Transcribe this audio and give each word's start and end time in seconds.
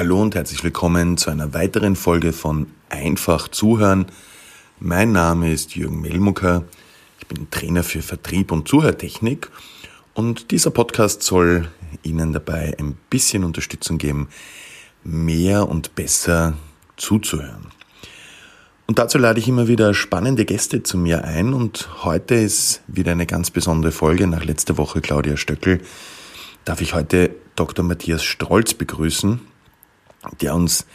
Hallo 0.00 0.22
und 0.22 0.34
herzlich 0.34 0.64
willkommen 0.64 1.18
zu 1.18 1.28
einer 1.28 1.52
weiteren 1.52 1.94
Folge 1.94 2.32
von 2.32 2.68
Einfach 2.88 3.48
zuhören. 3.48 4.06
Mein 4.78 5.12
Name 5.12 5.52
ist 5.52 5.76
Jürgen 5.76 6.00
Melmucker. 6.00 6.64
Ich 7.18 7.26
bin 7.26 7.50
Trainer 7.50 7.82
für 7.82 8.00
Vertrieb 8.00 8.50
und 8.50 8.66
Zuhörtechnik 8.66 9.50
und 10.14 10.52
dieser 10.52 10.70
Podcast 10.70 11.22
soll 11.22 11.68
Ihnen 12.02 12.32
dabei 12.32 12.74
ein 12.78 12.96
bisschen 13.10 13.44
Unterstützung 13.44 13.98
geben, 13.98 14.28
mehr 15.04 15.68
und 15.68 15.94
besser 15.94 16.54
zuzuhören. 16.96 17.66
Und 18.86 18.98
dazu 18.98 19.18
lade 19.18 19.38
ich 19.38 19.48
immer 19.48 19.68
wieder 19.68 19.92
spannende 19.92 20.46
Gäste 20.46 20.82
zu 20.82 20.96
mir 20.96 21.24
ein 21.24 21.52
und 21.52 21.90
heute 22.04 22.36
ist 22.36 22.80
wieder 22.86 23.12
eine 23.12 23.26
ganz 23.26 23.50
besondere 23.50 23.92
Folge. 23.92 24.26
Nach 24.26 24.46
letzter 24.46 24.78
Woche 24.78 25.02
Claudia 25.02 25.36
Stöckel 25.36 25.82
darf 26.64 26.80
ich 26.80 26.94
heute 26.94 27.32
Dr. 27.54 27.84
Matthias 27.84 28.24
Strolz 28.24 28.72
begrüßen, 28.72 29.40
der 30.40 30.54
uns 30.54 30.86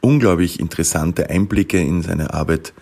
unglaublich 0.00 0.60
interessante 0.60 1.30
Einblicke 1.30 1.80
in 1.80 2.02
seine 2.02 2.34
Arbeit 2.34 2.72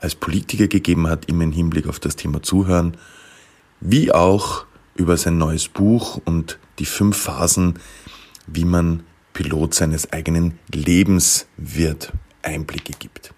als 0.00 0.14
Politiker 0.14 0.68
gegeben 0.68 1.06
hat, 1.08 1.26
immer 1.26 1.44
im 1.44 1.52
Hinblick 1.52 1.86
auf 1.86 2.00
das 2.00 2.16
Thema 2.16 2.42
Zuhören, 2.42 2.96
wie 3.80 4.12
auch 4.12 4.64
über 4.94 5.16
sein 5.16 5.38
neues 5.38 5.68
Buch 5.68 6.20
und 6.24 6.58
die 6.78 6.84
fünf 6.84 7.16
Phasen, 7.16 7.78
wie 8.46 8.64
man 8.64 9.04
Pilot 9.32 9.74
seines 9.74 10.12
eigenen 10.12 10.58
Lebens 10.72 11.46
wird, 11.56 12.12
Einblicke 12.42 12.92
gibt. 12.98 13.32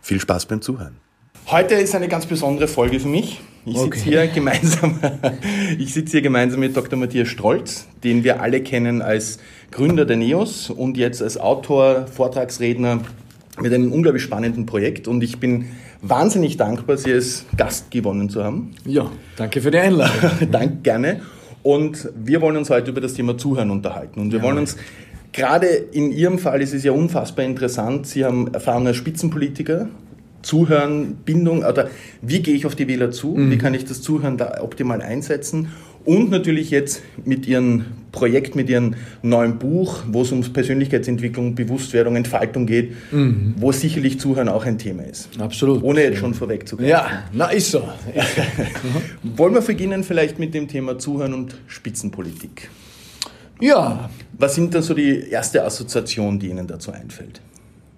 Viel 0.00 0.20
Spaß 0.20 0.46
beim 0.46 0.60
Zuhören. 0.60 0.96
Heute 1.46 1.74
ist 1.74 1.94
eine 1.94 2.08
ganz 2.08 2.26
besondere 2.26 2.68
Folge 2.68 3.00
für 3.00 3.08
mich. 3.08 3.40
Ich 3.64 3.76
okay. 3.76 3.98
sitze 3.98 4.10
hier 4.10 4.26
gemeinsam, 4.28 4.98
ich 5.78 5.92
sitze 5.92 6.12
hier 6.12 6.22
gemeinsam 6.22 6.60
mit 6.60 6.76
Dr. 6.76 6.98
Matthias 6.98 7.28
Strolz, 7.28 7.86
den 8.04 8.24
wir 8.24 8.40
alle 8.40 8.62
kennen 8.62 9.02
als 9.02 9.38
Gründer 9.70 10.04
der 10.04 10.16
NEOS 10.16 10.70
und 10.70 10.96
jetzt 10.96 11.22
als 11.22 11.38
Autor, 11.38 12.06
Vortragsredner 12.06 13.00
mit 13.60 13.72
einem 13.72 13.92
unglaublich 13.92 14.22
spannenden 14.22 14.66
Projekt. 14.66 15.08
Und 15.08 15.22
ich 15.22 15.38
bin 15.38 15.66
wahnsinnig 16.00 16.56
dankbar, 16.56 16.96
Sie 16.96 17.12
als 17.12 17.44
Gast 17.56 17.90
gewonnen 17.90 18.30
zu 18.30 18.44
haben. 18.44 18.70
Ja, 18.86 19.10
danke 19.36 19.60
für 19.60 19.70
die 19.70 19.78
Einladung. 19.78 20.30
danke, 20.50 20.76
gerne. 20.82 21.20
Und 21.62 22.08
wir 22.16 22.40
wollen 22.40 22.56
uns 22.56 22.70
heute 22.70 22.90
über 22.92 23.00
das 23.00 23.14
Thema 23.14 23.36
Zuhören 23.36 23.70
unterhalten. 23.70 24.20
Und 24.20 24.32
wir 24.32 24.38
ja. 24.38 24.44
wollen 24.44 24.58
uns 24.58 24.76
Gerade 25.32 25.66
in 25.66 26.10
Ihrem 26.10 26.38
Fall 26.38 26.62
ist 26.62 26.74
es 26.74 26.84
ja 26.84 26.92
unfassbar 26.92 27.44
interessant. 27.44 28.06
Sie 28.06 28.24
haben 28.24 28.52
erfahrener 28.52 28.94
Spitzenpolitiker, 28.94 29.88
Zuhören, 30.42 31.16
Bindung, 31.24 31.64
oder 31.64 31.90
wie 32.22 32.40
gehe 32.40 32.54
ich 32.54 32.66
auf 32.66 32.74
die 32.74 32.88
Wähler 32.88 33.10
zu? 33.10 33.34
Mhm. 33.34 33.50
Wie 33.50 33.58
kann 33.58 33.74
ich 33.74 33.84
das 33.84 34.02
Zuhören 34.02 34.36
da 34.36 34.60
optimal 34.62 35.02
einsetzen? 35.02 35.68
Und 36.04 36.30
natürlich 36.30 36.70
jetzt 36.70 37.02
mit 37.24 37.46
Ihrem 37.46 37.84
Projekt, 38.12 38.54
mit 38.54 38.70
Ihrem 38.70 38.94
neuen 39.22 39.58
Buch, 39.58 40.04
wo 40.08 40.22
es 40.22 40.32
um 40.32 40.40
Persönlichkeitsentwicklung, 40.40 41.54
Bewusstwerdung, 41.54 42.16
Entfaltung 42.16 42.66
geht, 42.66 42.92
mhm. 43.12 43.54
wo 43.58 43.72
sicherlich 43.72 44.18
Zuhören 44.18 44.48
auch 44.48 44.64
ein 44.64 44.78
Thema 44.78 45.02
ist. 45.02 45.28
Absolut. 45.38 45.82
Ohne 45.82 46.04
jetzt 46.04 46.18
schon 46.18 46.32
vorwegzugehen. 46.32 46.88
Ja, 46.88 47.24
na 47.32 47.48
ist 47.48 47.72
so. 47.72 47.82
Wollen 49.36 49.54
wir 49.54 49.60
beginnen 49.60 50.02
vielleicht 50.02 50.38
mit 50.38 50.54
dem 50.54 50.68
Thema 50.68 50.98
Zuhören 50.98 51.34
und 51.34 51.56
Spitzenpolitik? 51.66 52.70
Ja. 53.60 54.08
Was 54.38 54.54
sind 54.54 54.74
da 54.74 54.80
so 54.80 54.94
die 54.94 55.28
erste 55.28 55.64
Assoziation, 55.64 56.38
die 56.38 56.48
Ihnen 56.48 56.66
dazu 56.66 56.92
einfällt? 56.92 57.40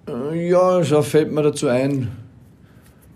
Äh, 0.07 0.49
ja, 0.49 0.83
so 0.83 1.01
fällt 1.01 1.31
mir 1.31 1.43
dazu 1.43 1.67
ein, 1.67 2.09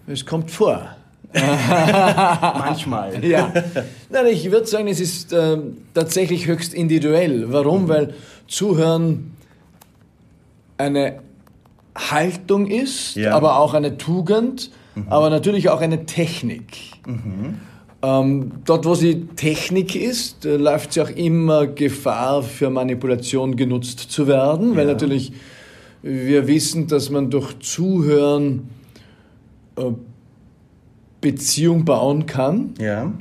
es 0.07 0.25
kommt 0.25 0.51
vor. 0.51 0.95
Manchmal. 1.33 3.23
ja. 3.27 3.51
Nein, 4.09 4.27
ich 4.27 4.51
würde 4.51 4.67
sagen, 4.67 4.87
es 4.87 4.99
ist 4.99 5.33
äh, 5.33 5.57
tatsächlich 5.93 6.47
höchst 6.47 6.73
individuell. 6.73 7.51
Warum? 7.51 7.83
Mhm. 7.83 7.87
Weil 7.89 8.13
Zuhören 8.47 9.35
eine 10.77 11.19
Haltung 11.95 12.67
ist, 12.67 13.15
ja. 13.15 13.33
aber 13.33 13.59
auch 13.59 13.73
eine 13.73 13.97
Tugend, 13.97 14.71
mhm. 14.95 15.05
aber 15.09 15.29
natürlich 15.29 15.69
auch 15.69 15.81
eine 15.81 16.05
Technik. 16.05 16.77
Mhm. 17.05 17.59
Ähm, 18.01 18.51
dort, 18.65 18.85
wo 18.85 18.93
sie 18.93 19.27
Technik 19.35 19.95
ist, 19.95 20.45
äh, 20.45 20.57
läuft 20.57 20.93
sie 20.93 21.01
auch 21.01 21.09
immer 21.09 21.67
Gefahr 21.67 22.43
für 22.43 22.69
Manipulation 22.69 23.55
genutzt 23.55 23.99
zu 24.11 24.27
werden, 24.27 24.71
ja. 24.71 24.77
weil 24.77 24.85
natürlich 24.85 25.31
wir 26.01 26.47
wissen, 26.47 26.87
dass 26.87 27.09
man 27.09 27.31
durch 27.31 27.57
Zuhören 27.59 28.69
Beziehung 31.21 31.85
bauen 31.85 32.25
kann. 32.25 32.73
Ja. 32.79 33.13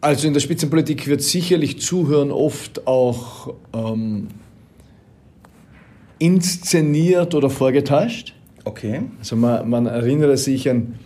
Also 0.00 0.28
in 0.28 0.32
der 0.32 0.40
Spitzenpolitik 0.40 1.06
wird 1.06 1.22
sicherlich 1.22 1.80
Zuhören 1.80 2.30
oft 2.30 2.86
auch 2.86 3.54
ähm, 3.74 4.28
inszeniert 6.18 7.34
oder 7.34 7.50
vorgetäuscht. 7.50 8.34
Okay. 8.64 9.02
Also 9.18 9.36
man, 9.36 9.68
man 9.68 9.86
erinnere 9.86 10.36
sich 10.36 10.70
an 10.70 10.98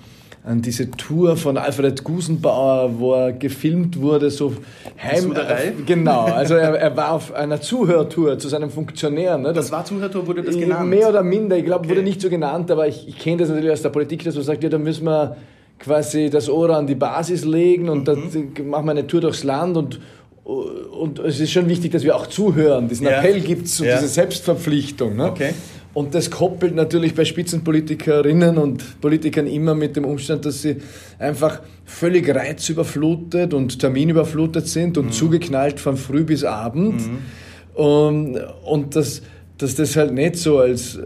an 0.45 0.61
diese 0.61 0.91
Tour 0.91 1.37
von 1.37 1.57
Alfred 1.57 2.03
Gusenbauer, 2.03 2.99
wo 2.99 3.15
er 3.15 3.33
gefilmt 3.33 4.01
wurde, 4.01 4.29
so 4.31 4.55
heim. 5.01 5.35
Genau, 5.87 6.23
also 6.23 6.55
er, 6.55 6.75
er, 6.75 6.97
war 6.97 7.13
auf 7.13 7.33
einer 7.33 7.61
Zuhörtour 7.61 8.39
zu 8.39 8.49
seinem 8.49 8.71
Funktionär. 8.71 9.39
Ne? 9.39 9.53
Das, 9.53 9.67
das 9.67 9.73
war 9.73 9.85
Zuhörtour, 9.85 10.27
wurde 10.27 10.43
das 10.43 10.57
genannt? 10.57 10.91
Mehr 10.91 11.09
oder 11.09 11.23
minder, 11.23 11.57
ich 11.57 11.65
glaube, 11.65 11.85
okay. 11.85 11.91
wurde 11.91 12.03
nicht 12.03 12.21
so 12.21 12.29
genannt, 12.29 12.71
aber 12.73 12.89
ich, 12.89 13.07
ich 13.07 13.19
kenne 13.19 13.37
das 13.39 13.51
natürlich 13.51 13.71
aus 13.71 13.83
der 13.83 13.91
Politik, 13.91 14.25
dass 14.25 14.35
man 14.35 14.43
sagt, 14.43 14.65
ja, 14.65 14.69
da 14.69 14.79
müssen 14.79 15.05
wir 15.05 15.37
quasi 15.79 16.29
das 16.29 16.49
Ohr 16.49 16.71
an 16.71 16.89
die 16.89 16.97
Basis 16.97 17.45
legen 17.45 17.89
und 17.89 18.01
mhm. 18.01 18.53
dann 18.55 18.69
machen 18.69 18.87
wir 18.87 18.93
eine 18.93 19.07
Tour 19.07 19.21
durchs 19.21 19.45
Land 19.45 19.77
und, 19.77 20.01
und 20.45 21.21
es 21.21 21.39
ist 21.39 21.53
schon 21.53 21.69
wichtig, 21.69 21.93
dass 21.93 22.03
wir 22.03 22.17
auch 22.17 22.27
zuhören. 22.27 22.89
Diesen 22.89 23.07
ja. 23.07 23.19
Appell 23.19 23.41
gibt 23.41 23.67
es, 23.67 23.77
so 23.77 23.85
ja. 23.85 23.95
diese 23.97 24.09
Selbstverpflichtung. 24.09 25.17
Ne? 25.17 25.27
Okay. 25.27 25.55
Und 25.95 26.15
das 26.15 26.31
koppelt 26.31 26.75
natürlich 26.75 27.15
bei 27.15 27.25
Spitzenpolitikerinnen 27.25 28.57
und 28.57 29.01
Politikern 29.01 29.47
immer 29.47 29.75
mit 29.75 29.95
dem 29.97 30.05
Umstand, 30.05 30.47
dass 30.47 30.63
sie 30.63 30.77
einfach 31.19 31.61
völlig 31.85 32.35
reizüberflutet 32.35 33.53
und 33.53 33.79
terminüberflutet 33.79 34.67
sind 34.67 34.97
und 34.97 35.07
mhm. 35.07 35.13
zugeknallt 35.13 35.81
von 35.81 35.99
früh 35.99 36.25
bis 36.25 36.45
abend. 36.45 37.07
Mhm. 37.07 37.19
Und, 37.75 38.41
und 38.65 38.97
das, 38.97 39.23
dass 39.59 39.75
das 39.75 39.97
halt 39.97 40.13
nicht 40.13 40.37
so 40.37 40.59
als, 40.59 40.97
äh, 40.97 41.03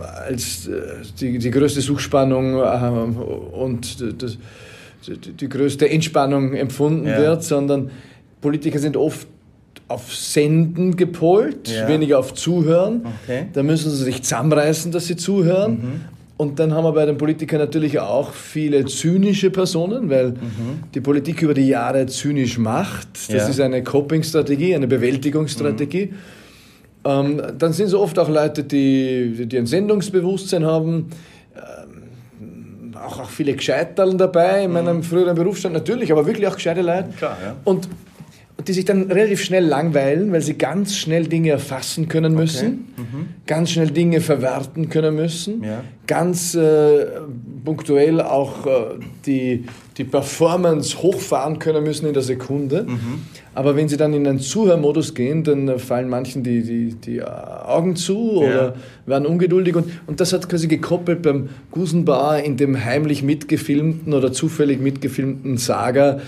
als 0.00 0.66
äh, 0.66 0.80
die, 1.20 1.38
die 1.38 1.50
größte 1.50 1.80
Suchspannung 1.80 2.56
äh, 2.56 3.56
und 3.56 4.02
das, 4.20 4.36
die, 5.06 5.32
die 5.32 5.48
größte 5.48 5.88
Entspannung 5.88 6.54
empfunden 6.54 7.06
ja. 7.06 7.18
wird, 7.18 7.44
sondern 7.44 7.90
Politiker 8.40 8.78
sind 8.80 8.96
oft 8.96 9.26
auf 9.88 10.14
Senden 10.14 10.96
gepolt, 10.96 11.68
ja. 11.68 11.88
weniger 11.88 12.18
auf 12.18 12.34
Zuhören. 12.34 13.06
Okay. 13.24 13.46
Da 13.52 13.62
müssen 13.62 13.90
sie 13.90 14.04
sich 14.04 14.22
zusammenreißen, 14.22 14.92
dass 14.92 15.06
sie 15.06 15.16
zuhören. 15.16 15.72
Mhm. 15.72 16.00
Und 16.36 16.60
dann 16.60 16.72
haben 16.72 16.84
wir 16.84 16.92
bei 16.92 17.04
den 17.04 17.18
Politikern 17.18 17.58
natürlich 17.58 17.98
auch 17.98 18.32
viele 18.32 18.84
zynische 18.84 19.50
Personen, 19.50 20.08
weil 20.08 20.30
mhm. 20.30 20.84
die 20.94 21.00
Politik 21.00 21.42
über 21.42 21.54
die 21.54 21.66
Jahre 21.66 22.06
zynisch 22.06 22.58
macht. 22.58 23.08
Das 23.14 23.28
ja. 23.28 23.48
ist 23.48 23.60
eine 23.60 23.82
Coping-Strategie, 23.82 24.74
eine 24.74 24.86
Bewältigungsstrategie. 24.86 26.06
Mhm. 26.06 26.14
Ähm, 27.04 27.42
dann 27.58 27.72
sind 27.72 27.86
es 27.86 27.94
oft 27.94 28.18
auch 28.18 28.28
Leute, 28.28 28.62
die, 28.62 29.46
die 29.46 29.58
ein 29.58 29.66
Sendungsbewusstsein 29.66 30.64
haben. 30.64 31.08
Ähm, 31.56 32.94
auch, 32.94 33.20
auch 33.20 33.30
viele 33.30 33.54
Gescheiterl 33.54 34.16
dabei 34.16 34.64
in 34.64 34.72
meinem 34.72 34.98
mhm. 34.98 35.02
früheren 35.02 35.34
Berufsstand, 35.34 35.74
natürlich, 35.74 36.12
aber 36.12 36.26
wirklich 36.26 36.46
auch 36.46 36.54
gescheite 36.54 36.82
Leute. 36.82 37.08
Klar, 37.16 37.36
ja. 37.42 37.56
Und 37.64 37.88
die 38.68 38.74
sich 38.74 38.84
dann 38.84 39.10
relativ 39.10 39.42
schnell 39.42 39.64
langweilen, 39.64 40.30
weil 40.30 40.42
sie 40.42 40.58
ganz 40.58 40.94
schnell 40.94 41.26
Dinge 41.26 41.50
erfassen 41.50 42.06
können 42.06 42.34
müssen, 42.34 42.92
okay. 42.92 43.06
mhm. 43.10 43.26
ganz 43.46 43.70
schnell 43.70 43.90
Dinge 43.90 44.20
verwerten 44.20 44.90
können 44.90 45.16
müssen, 45.16 45.64
ja. 45.64 45.82
ganz 46.06 46.54
äh, 46.54 47.06
punktuell 47.64 48.20
auch 48.20 48.66
äh, 48.66 48.70
die, 49.24 49.64
die 49.96 50.04
Performance 50.04 51.02
hochfahren 51.02 51.58
können 51.58 51.82
müssen 51.82 52.06
in 52.06 52.12
der 52.12 52.22
Sekunde. 52.22 52.84
Mhm. 52.86 53.22
Aber 53.54 53.74
wenn 53.74 53.88
sie 53.88 53.96
dann 53.96 54.12
in 54.12 54.26
einen 54.26 54.38
Zuhörmodus 54.38 55.14
gehen, 55.14 55.44
dann 55.44 55.78
fallen 55.78 56.10
manchen 56.10 56.42
die, 56.42 56.62
die, 56.62 56.94
die 56.94 57.22
Augen 57.22 57.96
zu 57.96 58.42
oder 58.42 58.64
ja. 58.64 58.74
werden 59.06 59.26
ungeduldig. 59.26 59.76
Und, 59.76 59.90
und 60.06 60.20
das 60.20 60.34
hat 60.34 60.46
quasi 60.48 60.68
gekoppelt 60.68 61.22
beim 61.22 61.48
Gusenbauer 61.70 62.36
in 62.40 62.58
dem 62.58 62.84
heimlich 62.84 63.22
mitgefilmten 63.22 64.12
oder 64.12 64.30
zufällig 64.30 64.78
mitgefilmten 64.78 65.56
Saga 65.56 66.18
äh, 66.18 66.20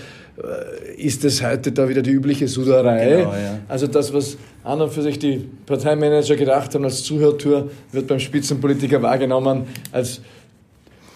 ist 0.97 1.25
es 1.25 1.43
heute 1.43 1.71
da 1.71 1.87
wieder 1.87 2.01
die 2.01 2.11
übliche 2.11 2.47
Suderei. 2.47 3.17
Genau, 3.17 3.33
ja. 3.33 3.59
Also 3.67 3.87
das, 3.87 4.13
was 4.13 4.37
an 4.63 4.81
und 4.81 4.91
für 4.91 5.01
sich 5.01 5.19
die 5.19 5.49
Parteimanager 5.65 6.35
gedacht 6.35 6.73
haben 6.73 6.85
als 6.85 7.03
Zuhörtour, 7.03 7.69
wird 7.91 8.07
beim 8.07 8.19
Spitzenpolitiker 8.19 9.01
wahrgenommen 9.01 9.67
als 9.91 10.21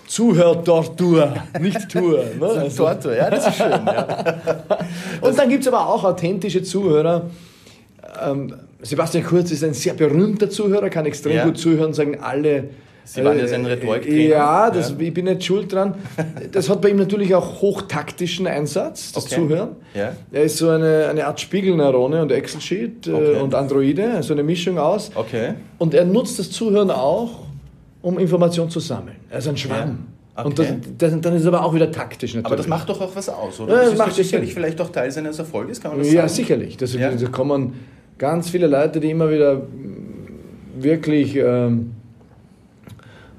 Zuhörtortur, 0.07 1.33
nicht 1.59 1.89
Tour. 1.89 2.23
Ne? 2.39 2.45
Also, 2.45 2.83
Tortur, 2.83 3.15
ja, 3.15 3.29
das 3.29 3.47
ist 3.47 3.57
schön. 3.57 3.71
Ja. 3.71 4.35
und 5.21 5.37
dann 5.37 5.49
gibt 5.49 5.61
es 5.61 5.67
aber 5.67 5.87
auch 5.87 6.03
authentische 6.03 6.61
Zuhörer. 6.61 7.29
Ähm, 8.23 8.53
Sebastian 8.81 9.23
Kurz 9.23 9.51
ist 9.51 9.63
ein 9.63 9.73
sehr 9.73 9.93
berühmter 9.93 10.49
Zuhörer, 10.49 10.89
kann 10.89 11.05
extrem 11.05 11.37
ja. 11.37 11.45
gut 11.45 11.57
zuhören, 11.57 11.93
sagen 11.93 12.19
alle 12.21 12.69
Sie 13.07 13.23
waren 13.23 13.37
ja 13.37 13.47
sein 13.47 13.63
Rhetoriktrainer. 13.65 14.17
Ja, 14.17 14.71
das, 14.71 14.89
ja. 14.89 14.95
ich 14.99 15.13
bin 15.13 15.25
nicht 15.25 15.43
schuld 15.43 15.71
dran. 15.71 15.93
Das 16.51 16.69
hat 16.69 16.81
bei 16.81 16.89
ihm 16.89 16.97
natürlich 16.97 17.35
auch 17.35 17.61
hochtaktischen 17.61 18.47
Einsatz, 18.47 19.11
das 19.11 19.25
okay. 19.25 19.35
Zuhören. 19.35 19.69
Ja. 19.93 20.13
Er 20.31 20.43
ist 20.43 20.57
so 20.57 20.69
eine, 20.69 21.07
eine 21.09 21.27
Art 21.27 21.39
Spiegelneurone 21.39 22.23
und 22.23 22.31
Excel-Sheet 22.31 23.05
äh, 23.05 23.11
okay. 23.11 23.39
und 23.39 23.53
Androide, 23.53 24.23
so 24.23 24.33
eine 24.33 24.41
Mischung 24.41 24.79
aus. 24.79 25.11
Okay. 25.13 25.53
Und 25.77 25.93
er 25.93 26.03
nutzt 26.03 26.39
das 26.39 26.49
Zuhören 26.49 26.89
auch, 26.89 27.45
um 28.01 28.17
Informationen 28.17 28.71
zu 28.71 28.79
sammeln. 28.79 29.17
Er 29.29 29.37
ist 29.37 29.47
ein 29.47 29.57
Schwamm. 29.57 30.07
Ja. 30.35 30.43
Okay. 30.43 30.47
Und 30.47 30.59
das, 30.59 30.67
das, 30.97 31.21
dann 31.21 31.33
ist 31.35 31.41
es 31.41 31.47
aber 31.47 31.63
auch 31.63 31.75
wieder 31.75 31.91
taktisch 31.91 32.33
natürlich. 32.33 32.45
Aber 32.47 32.55
das 32.55 32.67
macht 32.67 32.89
doch 32.89 32.99
auch 32.99 33.15
was 33.15 33.29
aus, 33.29 33.59
oder? 33.59 33.71
Ja, 33.71 33.81
das, 33.81 33.89
das 33.91 33.99
macht 33.99 34.13
sicherlich 34.13 34.53
vielleicht 34.53 34.81
auch 34.81 34.89
Teil 34.89 35.11
seines 35.11 35.37
Erfolges, 35.37 35.79
kann 35.79 35.91
man 35.91 35.99
das 35.99 36.11
ja, 36.11 36.21
sagen? 36.21 36.33
Sicherlich. 36.33 36.75
Das, 36.75 36.91
ja, 36.93 36.99
sicherlich. 36.99 37.21
Da 37.21 37.27
kommen 37.29 37.73
ganz 38.17 38.49
viele 38.49 38.65
Leute, 38.65 38.99
die 38.99 39.11
immer 39.11 39.29
wieder 39.29 39.61
wirklich... 40.75 41.35
Ähm, 41.35 41.91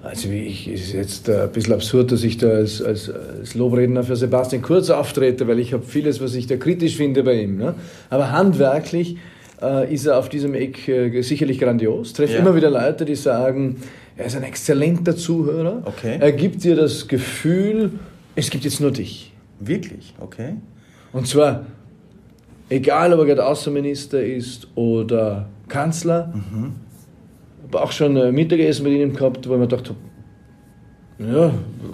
also 0.06 0.30
ich, 0.30 0.68
es 0.68 0.82
ist 0.82 0.92
jetzt 0.92 1.30
ein 1.30 1.50
bisschen 1.50 1.74
absurd, 1.74 2.12
dass 2.12 2.22
ich 2.22 2.38
da 2.38 2.48
als, 2.48 2.80
als, 2.80 3.10
als 3.10 3.54
Lobredner 3.54 4.04
für 4.04 4.16
Sebastian 4.16 4.62
Kurz 4.62 4.90
auftrete, 4.90 5.48
weil 5.48 5.58
ich 5.58 5.72
habe 5.72 5.84
vieles, 5.84 6.20
was 6.20 6.34
ich 6.34 6.46
da 6.46 6.56
kritisch 6.56 6.96
finde 6.96 7.22
bei 7.22 7.42
ihm. 7.42 7.56
Ne? 7.56 7.74
Aber 8.08 8.30
handwerklich 8.30 9.16
äh, 9.60 9.92
ist 9.92 10.06
er 10.06 10.18
auf 10.18 10.28
diesem 10.28 10.54
Eck 10.54 10.88
äh, 10.88 11.22
sicherlich 11.22 11.58
grandios. 11.58 12.12
Treffe 12.12 12.34
ja. 12.34 12.38
immer 12.38 12.54
wieder 12.54 12.70
Leute, 12.70 13.04
die 13.04 13.16
sagen, 13.16 13.76
er 14.16 14.26
ist 14.26 14.36
ein 14.36 14.44
exzellenter 14.44 15.16
Zuhörer. 15.16 15.82
Okay. 15.84 16.18
Er 16.20 16.32
gibt 16.32 16.62
dir 16.62 16.76
das 16.76 17.08
Gefühl, 17.08 17.90
es 18.34 18.50
gibt 18.50 18.64
jetzt 18.64 18.80
nur 18.80 18.92
dich. 18.92 19.32
Wirklich? 19.58 20.14
Okay. 20.20 20.54
Und 21.12 21.26
zwar, 21.26 21.66
egal 22.68 23.12
ob 23.12 23.20
er 23.20 23.26
gerade 23.26 23.46
Außenminister 23.46 24.24
ist 24.24 24.68
oder 24.74 25.48
Kanzler, 25.68 26.32
mhm 26.34 26.85
habe 27.66 27.82
auch 27.82 27.92
schon 27.92 28.16
ein 28.16 28.34
Mittagessen 28.34 28.84
mit 28.84 28.94
ihnen 28.94 29.14
gehabt, 29.14 29.46
wo 29.48 29.54
ich 29.54 29.58
mir 29.58 29.66
gedacht 29.66 29.88
habe, 29.88 29.98
ja, 31.18 31.50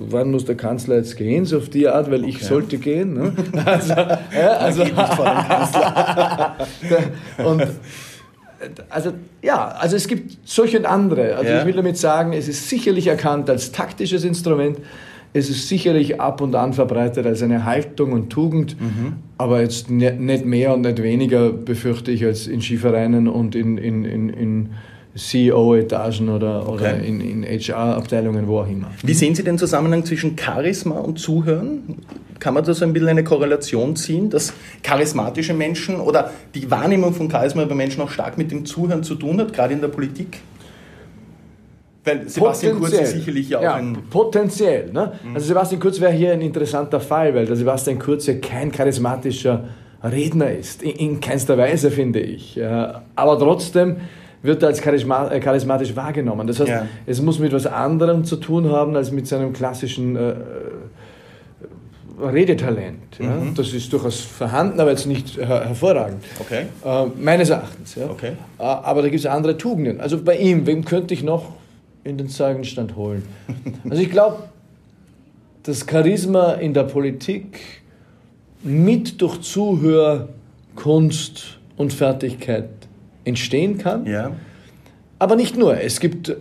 wann 0.09 0.33
muss 0.33 0.45
der 0.45 0.57
Kanzler 0.57 0.97
jetzt 0.97 1.17
gehen, 1.17 1.45
so 1.45 1.59
auf 1.59 1.69
die 1.69 1.87
Art, 1.87 2.11
weil 2.11 2.25
ich 2.25 2.43
sollte 2.43 2.79
gehen. 2.79 3.15
Ne? 3.15 3.33
Also, 3.65 3.95
ja, 3.95 4.51
also 4.59 4.83
und 7.45 7.69
also 8.91 9.13
ja, 9.43 9.69
also 9.69 9.97
es 9.97 10.07
gibt 10.07 10.39
solche 10.45 10.79
und 10.79 10.87
andere. 10.87 11.35
Also 11.37 11.51
ja. 11.51 11.61
ich 11.61 11.67
will 11.67 11.75
damit 11.75 11.99
sagen, 11.99 12.33
es 12.33 12.49
ist 12.49 12.69
sicherlich 12.69 13.09
erkannt 13.09 13.51
als 13.51 13.73
taktisches 13.73 14.25
Instrument. 14.25 14.79
Es 15.33 15.51
ist 15.51 15.69
sicherlich 15.69 16.21
ab 16.21 16.41
und 16.41 16.55
an 16.55 16.73
verbreitet 16.73 17.27
als 17.27 17.43
eine 17.43 17.65
Haltung 17.65 18.13
und 18.13 18.31
Tugend, 18.31 18.79
mhm. 18.79 19.15
aber 19.39 19.63
jetzt 19.63 19.91
nicht 19.91 20.45
mehr 20.45 20.75
und 20.75 20.83
nicht 20.83 21.03
weniger, 21.03 21.51
befürchte 21.51 22.11
ich, 22.11 22.23
als 22.25 22.47
in 22.47 22.61
Skivereinen 22.61 23.29
und 23.29 23.55
in, 23.55 23.79
in, 23.79 24.05
in, 24.05 24.29
in 24.29 24.69
CEO-Etagen 25.14 26.31
oder, 26.31 26.67
okay. 26.69 26.73
oder 26.73 26.99
in, 26.99 27.20
in 27.20 27.44
HR-Abteilungen, 27.44 28.47
wo 28.47 28.61
auch 28.61 28.69
immer. 28.69 28.91
Wie 29.03 29.12
sehen 29.12 29.35
Sie 29.35 29.44
den 29.44 29.59
Zusammenhang 29.59 30.05
zwischen 30.05 30.37
Charisma 30.38 30.99
und 30.99 31.19
Zuhören? 31.19 31.99
Kann 32.38 32.55
man 32.55 32.64
da 32.64 32.73
so 32.75 32.85
ein 32.85 32.93
bisschen 32.93 33.09
eine 33.09 33.23
Korrelation 33.23 33.94
ziehen, 33.94 34.31
dass 34.31 34.53
charismatische 34.82 35.55
Menschen 35.55 36.00
oder 36.00 36.31
die 36.55 36.70
Wahrnehmung 36.70 37.12
von 37.12 37.31
Charisma 37.31 37.64
bei 37.67 37.75
Menschen 37.75 38.00
auch 38.00 38.11
stark 38.11 38.38
mit 38.38 38.50
dem 38.50 38.64
Zuhören 38.64 39.03
zu 39.03 39.14
tun 39.14 39.38
hat, 39.38 39.53
gerade 39.53 39.75
in 39.75 39.81
der 39.81 39.88
Politik? 39.88 40.41
Weil 42.05 42.29
Sebastian 42.29 42.81
Kurz 42.81 42.93
ist 42.94 43.12
sicherlich 43.12 43.50
ja 43.50 43.59
auch 43.59 43.62
ja, 43.62 43.75
ein. 43.75 43.97
Potenziell. 44.11 44.91
Ne? 44.93 45.12
Mhm. 45.23 45.35
Also 45.35 45.47
Sebastian 45.47 45.81
Kurz 45.81 46.00
wäre 46.00 46.12
hier 46.12 46.32
ein 46.32 46.41
interessanter 46.41 47.00
Fall, 47.00 47.35
weil 47.35 47.47
der 47.47 47.55
Sebastian 47.55 47.99
Kurz 47.99 48.26
ja 48.26 48.35
kein 48.35 48.73
charismatischer 48.73 49.69
Redner 50.03 50.50
ist. 50.50 50.82
In, 50.82 50.97
in 50.97 51.20
keinster 51.20 51.56
Weise, 51.56 51.93
finde 51.93 52.19
ich. 52.19 52.59
Aber 53.14 53.38
trotzdem 53.38 53.99
wird 54.43 54.65
als 54.65 54.81
äh, 54.81 55.41
charismatisch 55.41 55.97
wahrgenommen. 55.97 56.47
Das 56.47 56.61
heißt, 56.61 56.69
ja. 56.69 56.87
es 57.06 57.23
muss 57.23 57.39
mit 57.39 57.53
was 57.53 57.67
anderem 57.67 58.25
zu 58.25 58.37
tun 58.37 58.71
haben 58.71 58.97
als 58.97 59.12
mit 59.12 59.27
seinem 59.27 59.53
klassischen 59.53 60.17
äh, 60.17 60.31
äh 60.31 60.35
Redetalent. 62.21 63.19
Ja? 63.19 63.31
Mhm. 63.31 63.55
Das 63.55 63.73
ist 63.73 63.91
durchaus 63.93 64.21
vorhanden, 64.21 64.81
aber 64.81 64.91
jetzt 64.91 65.06
nicht 65.06 65.39
her 65.39 65.65
hervorragend. 65.67 66.25
Okay. 66.41 66.67
Äh, 66.85 67.06
meines 67.21 67.50
Erachtens. 67.50 67.94
Ja? 67.94 68.11
Okay. 68.11 68.33
Äh, 68.59 68.62
aber 68.62 69.03
da 69.03 69.09
gibt 69.09 69.21
es 69.21 69.27
andere 69.27 69.56
Tugenden. 69.56 70.00
Also 70.00 70.21
bei 70.23 70.37
ihm, 70.37 70.67
wem 70.67 70.85
könnte 70.85 71.15
ich 71.15 71.23
noch 71.23 71.53
in 72.05 72.19
den 72.19 72.29
Zeugenstand 72.29 72.97
holen? 72.97 73.23
also 73.88 74.03
ich 74.03 74.11
glaube, 74.11 74.43
das 75.62 75.87
Charisma 75.88 76.55
in 76.55 76.75
der 76.75 76.83
Politik 76.85 77.61
mit 78.62 79.21
durch 79.21 79.41
Zuhörkunst 79.41 81.59
und 81.77 81.93
Fertigkeit 81.93 82.69
entstehen 83.25 83.79
kann. 83.79 84.07
Ja. 84.07 84.33
Aber 85.19 85.37
nicht 85.37 85.57
nur. 85.57 85.81
Es 85.81 86.01
gibt 86.01 86.29
äh, 86.29 86.35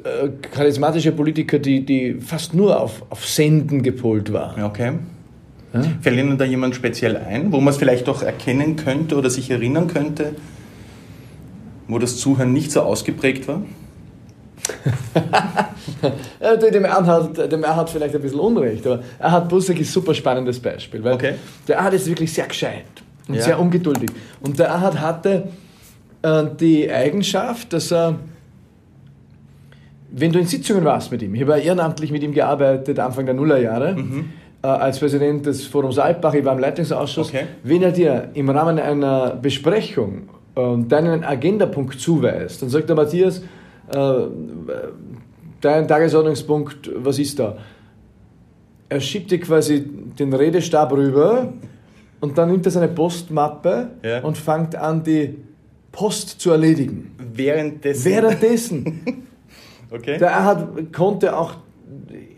charismatische 0.51 1.11
Politiker, 1.11 1.59
die, 1.59 1.85
die 1.85 2.15
fast 2.15 2.55
nur 2.55 2.79
auf, 2.79 3.03
auf 3.11 3.27
Senden 3.27 3.83
gepolt 3.83 4.33
waren. 4.33 4.63
Okay. 4.63 4.93
Ja? 5.73 5.83
Fällt 6.01 6.17
Ihnen 6.17 6.37
da 6.37 6.45
jemand 6.45 6.75
speziell 6.75 7.15
ein, 7.17 7.51
wo 7.51 7.59
man 7.59 7.73
es 7.73 7.77
vielleicht 7.77 8.09
auch 8.09 8.23
erkennen 8.23 8.75
könnte 8.75 9.15
oder 9.15 9.29
sich 9.29 9.51
erinnern 9.51 9.87
könnte, 9.87 10.35
wo 11.87 11.99
das 11.99 12.17
Zuhören 12.17 12.53
nicht 12.53 12.71
so 12.71 12.81
ausgeprägt 12.81 13.47
war? 13.47 13.61
ja, 16.41 16.55
dem, 16.71 16.85
Erhard, 16.85 17.51
dem 17.51 17.63
Erhard 17.63 17.89
vielleicht 17.89 18.15
ein 18.15 18.21
bisschen 18.21 18.39
Unrecht, 18.39 18.85
aber 18.85 19.03
Erhard 19.19 19.49
Busseck 19.49 19.79
ist 19.79 19.89
ein 19.89 19.93
super 19.93 20.13
spannendes 20.13 20.59
Beispiel, 20.59 21.03
weil 21.03 21.13
okay. 21.13 21.33
der 21.67 21.77
Erhard 21.77 21.93
ist 21.93 22.07
wirklich 22.07 22.31
sehr 22.31 22.47
gescheit 22.47 22.85
und 23.27 23.35
ja. 23.35 23.41
sehr 23.41 23.59
ungeduldig. 23.59 24.09
Und 24.39 24.59
der 24.59 24.67
Erhard 24.67 24.99
hatte 24.99 25.49
äh, 26.21 26.45
die 26.59 26.91
Eigenschaft, 26.91 27.73
dass 27.73 27.91
er, 27.91 28.15
wenn 30.11 30.31
du 30.31 30.39
in 30.39 30.45
Sitzungen 30.45 30.83
warst 30.83 31.11
mit 31.11 31.21
ihm, 31.21 31.33
ich 31.35 31.41
habe 31.41 31.59
ehrenamtlich 31.59 32.11
mit 32.11 32.23
ihm 32.23 32.33
gearbeitet, 32.33 32.99
Anfang 32.99 33.25
der 33.25 33.35
Nullerjahre, 33.35 33.95
mhm. 33.95 34.29
Äh, 34.63 34.67
als 34.67 34.99
Präsident 34.99 35.47
des 35.47 35.65
Forums 35.65 35.97
Alpbach, 35.97 36.35
ich 36.35 36.45
war 36.45 36.53
im 36.53 36.59
Leitungsausschuss, 36.59 37.29
okay. 37.29 37.45
wenn 37.63 37.81
er 37.81 37.91
dir 37.91 38.29
im 38.35 38.47
Rahmen 38.47 38.77
einer 38.77 39.31
Besprechung 39.31 40.29
äh, 40.55 40.61
deinen 40.87 41.23
Agendapunkt 41.23 41.99
zuweist, 41.99 42.61
dann 42.61 42.69
sagt 42.69 42.87
der 42.87 42.95
Matthias, 42.95 43.41
dein 45.59 45.87
Tagesordnungspunkt, 45.87 46.89
was 46.95 47.19
ist 47.19 47.39
da? 47.39 47.57
Er 48.87 48.99
schiebt 49.01 49.31
dir 49.31 49.39
quasi 49.39 49.85
den 50.19 50.33
Redestab 50.33 50.93
rüber 50.93 51.51
und 52.21 52.37
dann 52.37 52.51
nimmt 52.51 52.65
er 52.65 52.71
seine 52.71 52.87
Postmappe 52.87 53.89
ja. 54.03 54.21
und 54.21 54.37
fängt 54.37 54.75
an, 54.75 55.03
die 55.03 55.35
Post 55.91 56.39
zu 56.41 56.51
erledigen. 56.51 57.15
Währenddessen? 57.33 58.05
Währenddessen. 58.05 59.03
okay. 59.91 60.17
Der 60.17 60.29
Erhard 60.29 60.93
konnte 60.93 61.37
auch 61.37 61.55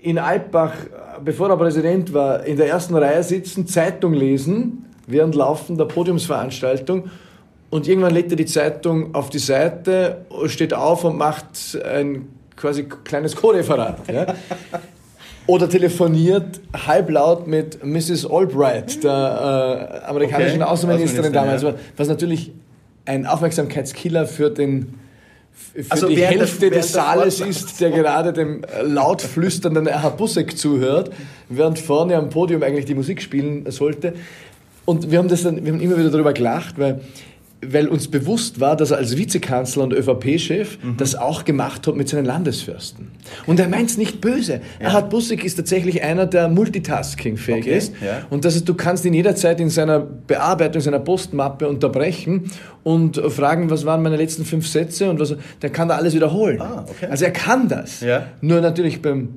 in 0.01 0.17
Alpbach, 0.17 0.73
bevor 1.23 1.49
er 1.49 1.57
Präsident 1.57 2.13
war, 2.13 2.43
in 2.45 2.57
der 2.57 2.67
ersten 2.67 2.95
Reihe 2.95 3.23
sitzen, 3.23 3.67
Zeitung 3.67 4.13
lesen, 4.13 4.85
während 5.07 5.35
laufender 5.35 5.85
Podiumsveranstaltung. 5.85 7.09
Und 7.69 7.87
irgendwann 7.87 8.13
legt 8.13 8.31
er 8.31 8.37
die 8.37 8.45
Zeitung 8.45 9.15
auf 9.15 9.29
die 9.29 9.39
Seite, 9.39 10.25
steht 10.45 10.73
auf 10.73 11.03
und 11.03 11.17
macht 11.17 11.79
ein 11.83 12.27
quasi 12.55 12.83
kleines 12.83 13.35
Co-Referat. 13.35 13.97
Ja? 14.11 14.27
Oder 15.47 15.67
telefoniert 15.67 16.61
halblaut 16.87 17.47
mit 17.47 17.83
Mrs. 17.83 18.25
Albright, 18.25 19.03
der 19.03 19.99
äh, 20.03 20.05
amerikanischen 20.05 20.61
okay. 20.61 20.71
Außenministerin 20.71 21.33
damals, 21.33 21.63
ja. 21.63 21.73
was 21.97 22.07
natürlich 22.07 22.51
ein 23.05 23.25
Aufmerksamkeitskiller 23.25 24.25
für 24.25 24.49
den 24.49 24.99
für 25.75 25.91
also 25.91 26.07
die 26.07 26.25
Hälfte 26.25 26.69
des 26.69 26.91
Saales 26.93 27.39
ist, 27.39 27.79
der 27.79 27.91
gerade 27.91 28.33
dem 28.33 28.63
laut 28.83 29.21
flüsternden 29.21 29.87
Erhard 29.87 30.17
Busseck 30.17 30.57
zuhört, 30.57 31.11
während 31.49 31.79
vorne 31.79 32.15
am 32.15 32.29
Podium 32.29 32.63
eigentlich 32.63 32.85
die 32.85 32.95
Musik 32.95 33.21
spielen 33.21 33.69
sollte. 33.71 34.13
Und 34.85 35.11
wir 35.11 35.19
haben, 35.19 35.27
das 35.27 35.43
dann, 35.43 35.63
wir 35.63 35.71
haben 35.71 35.79
immer 35.79 35.97
wieder 35.97 36.09
darüber 36.09 36.33
gelacht, 36.33 36.77
weil 36.77 37.01
weil 37.71 37.87
uns 37.87 38.07
bewusst 38.07 38.59
war, 38.59 38.75
dass 38.75 38.91
er 38.91 38.97
als 38.97 39.17
Vizekanzler 39.17 39.83
und 39.83 39.93
ÖVP-Chef 39.93 40.77
mhm. 40.83 40.97
das 40.97 41.15
auch 41.15 41.45
gemacht 41.45 41.87
hat 41.87 41.95
mit 41.95 42.09
seinen 42.09 42.25
Landesfürsten. 42.25 43.11
Und 43.45 43.59
er 43.59 43.67
meint 43.67 43.89
es 43.89 43.97
nicht 43.97 44.21
böse. 44.21 44.61
Ja. 44.79 44.87
Erhard 44.87 45.09
Bussig 45.09 45.43
ist 45.43 45.55
tatsächlich 45.55 46.03
einer, 46.03 46.25
der 46.25 46.49
multitasking-fähig 46.49 47.65
okay. 47.65 47.77
ist. 47.77 47.93
Ja. 48.03 48.21
Und 48.29 48.45
das 48.45 48.55
ist, 48.55 48.67
du 48.67 48.73
kannst 48.73 49.05
ihn 49.05 49.13
jederzeit 49.13 49.59
in 49.59 49.69
seiner 49.69 49.99
Bearbeitung 49.99 50.81
seiner 50.81 50.99
Postmappe 50.99 51.67
unterbrechen 51.67 52.51
und 52.83 53.17
fragen, 53.17 53.69
was 53.69 53.85
waren 53.85 54.01
meine 54.01 54.17
letzten 54.17 54.45
fünf 54.45 54.67
Sätze 54.67 55.09
und 55.09 55.19
was, 55.19 55.35
der 55.61 55.69
kann 55.69 55.87
da 55.87 55.95
alles 55.95 56.13
wiederholen. 56.13 56.61
Ah, 56.61 56.85
okay. 56.87 57.07
Also 57.09 57.25
er 57.25 57.31
kann 57.31 57.67
das. 57.67 58.01
Ja. 58.01 58.27
Nur 58.41 58.61
natürlich 58.61 59.01
beim, 59.01 59.29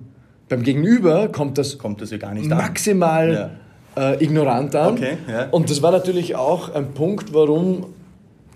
beim 0.48 0.62
Gegenüber 0.62 1.28
kommt 1.28 1.58
das, 1.58 1.78
kommt 1.78 2.02
das 2.02 2.10
ja 2.10 2.18
gar 2.18 2.34
nicht 2.34 2.48
maximal 2.48 3.50
äh, 3.96 4.22
ignorant 4.22 4.74
an. 4.76 4.94
Okay, 4.94 5.16
ja. 5.28 5.48
Und 5.50 5.70
das 5.70 5.82
war 5.82 5.90
natürlich 5.90 6.36
auch 6.36 6.74
ein 6.74 6.92
Punkt, 6.92 7.32
warum 7.32 7.86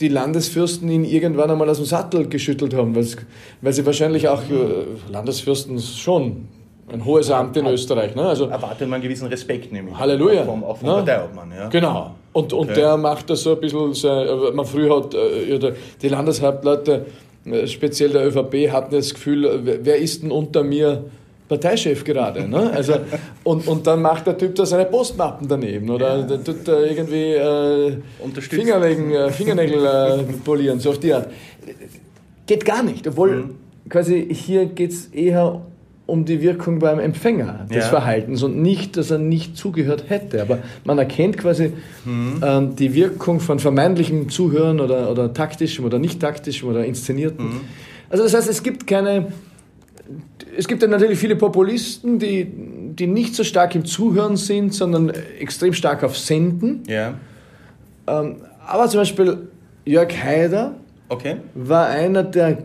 die 0.01 0.09
Landesfürsten 0.09 0.89
ihn 0.91 1.05
irgendwann 1.05 1.51
einmal 1.51 1.69
aus 1.69 1.77
dem 1.77 1.87
Sattel 1.87 2.29
geschüttelt 2.29 2.75
haben, 2.75 2.95
weil 2.95 3.73
sie 3.73 3.87
wahrscheinlich 3.87 4.29
auch 4.29 4.43
äh, 4.43 5.13
Landesfürsten 5.13 5.79
schon 5.79 6.49
ein 6.93 7.05
hohes 7.05 7.31
Amt 7.31 7.57
in 7.57 7.67
Österreich. 7.67 8.15
Ne? 8.15 8.23
Also, 8.23 8.47
Erwartet 8.47 8.89
man 8.89 8.95
einen 8.95 9.03
gewissen 9.03 9.29
Respekt, 9.29 9.73
nämlich. 9.73 9.97
Halleluja. 9.97 10.43
Auch 10.43 10.47
vom, 10.47 10.65
auch 10.65 10.77
vom 10.79 10.89
ne? 10.89 10.95
Parteiobmann, 10.97 11.53
ja. 11.53 11.69
Genau. 11.69 12.15
Und, 12.33 12.53
und 12.53 12.71
okay. 12.71 12.75
der 12.75 12.97
macht 12.97 13.31
das 13.31 13.43
so 13.43 13.55
ein 13.55 13.61
bisschen, 13.61 13.93
so, 13.95 14.51
man 14.55 14.65
früher 14.65 14.97
hat 14.97 15.15
äh, 15.15 15.73
die 16.01 16.09
Landeshauptleute 16.09 17.07
äh, 17.45 17.67
speziell 17.67 18.11
der 18.11 18.27
ÖVP, 18.27 18.71
hatten 18.73 18.95
das 18.95 19.15
Gefühl, 19.15 19.61
wer 19.83 19.97
ist 19.97 20.23
denn 20.23 20.31
unter 20.31 20.63
mir 20.63 21.05
Parteichef 21.51 22.05
gerade. 22.05 22.49
Ne? 22.49 22.71
Also, 22.73 22.95
und, 23.43 23.67
und 23.67 23.85
dann 23.85 24.01
macht 24.01 24.29
der 24.29 24.39
Typ 24.39 24.55
da 24.55 24.65
seine 24.65 24.85
Postmappen 24.85 25.49
daneben 25.49 25.91
oder 25.91 26.19
ja. 26.19 26.23
der 26.23 26.45
tut 26.45 26.67
da 26.67 26.81
irgendwie 26.81 27.35
äh, 27.35 27.97
Fingerwegen, 28.41 29.11
äh, 29.11 29.31
Fingernägel 29.33 29.85
äh, 29.85 30.23
polieren, 30.45 30.79
so 30.79 30.91
auf 30.91 31.01
die 31.01 31.13
Art. 31.13 31.29
Geht 32.47 32.65
gar 32.65 32.85
nicht, 32.85 33.07
obwohl 33.09 33.31
mhm. 33.35 33.55
quasi 33.89 34.33
hier 34.33 34.67
geht 34.67 34.93
es 34.93 35.07
eher 35.07 35.61
um 36.07 36.25
die 36.25 36.41
Wirkung 36.41 36.79
beim 36.79 37.01
Empfänger 37.01 37.67
des 37.69 37.79
ja. 37.79 37.89
Verhaltens 37.89 38.45
und 38.45 38.63
nicht, 38.63 38.97
dass 38.97 39.11
er 39.11 39.19
nicht 39.19 39.57
zugehört 39.57 40.05
hätte. 40.09 40.43
Aber 40.43 40.59
man 40.85 40.99
erkennt 40.99 41.37
quasi 41.37 41.73
mhm. 42.05 42.41
ähm, 42.45 42.77
die 42.77 42.95
Wirkung 42.95 43.41
von 43.41 43.59
vermeintlichem 43.59 44.29
Zuhören 44.29 44.79
oder, 44.79 45.11
oder 45.11 45.33
taktischem 45.33 45.85
oder 45.85 45.99
nicht 45.99 46.21
taktischem 46.21 46.69
oder 46.69 46.85
inszenierten. 46.85 47.47
Mhm. 47.47 47.61
Also 48.09 48.23
das 48.23 48.35
heißt, 48.35 48.49
es 48.49 48.63
gibt 48.63 48.87
keine 48.87 49.33
es 50.57 50.69
gibt 50.69 50.83
ja 50.83 50.89
natürlich 50.89 51.19
viele 51.19 51.37
Populisten, 51.37 52.19
die, 52.19 52.45
die 52.45 53.07
nicht 53.07 53.35
so 53.35 53.45
stark 53.45 53.75
im 53.75 53.85
Zuhören 53.85 54.37
sind, 54.37 54.75
sondern 54.75 55.11
extrem 55.39 55.73
stark 55.73 56.03
auf 56.03 56.17
Senden. 56.17 56.83
Ja. 56.87 57.15
Ähm, 58.07 58.37
aber 58.67 58.89
zum 58.89 59.01
Beispiel 59.01 59.49
Jörg 59.85 60.13
Haider 60.23 60.75
okay. 61.09 61.37
war 61.55 61.87
einer, 61.89 62.23
der, 62.23 62.59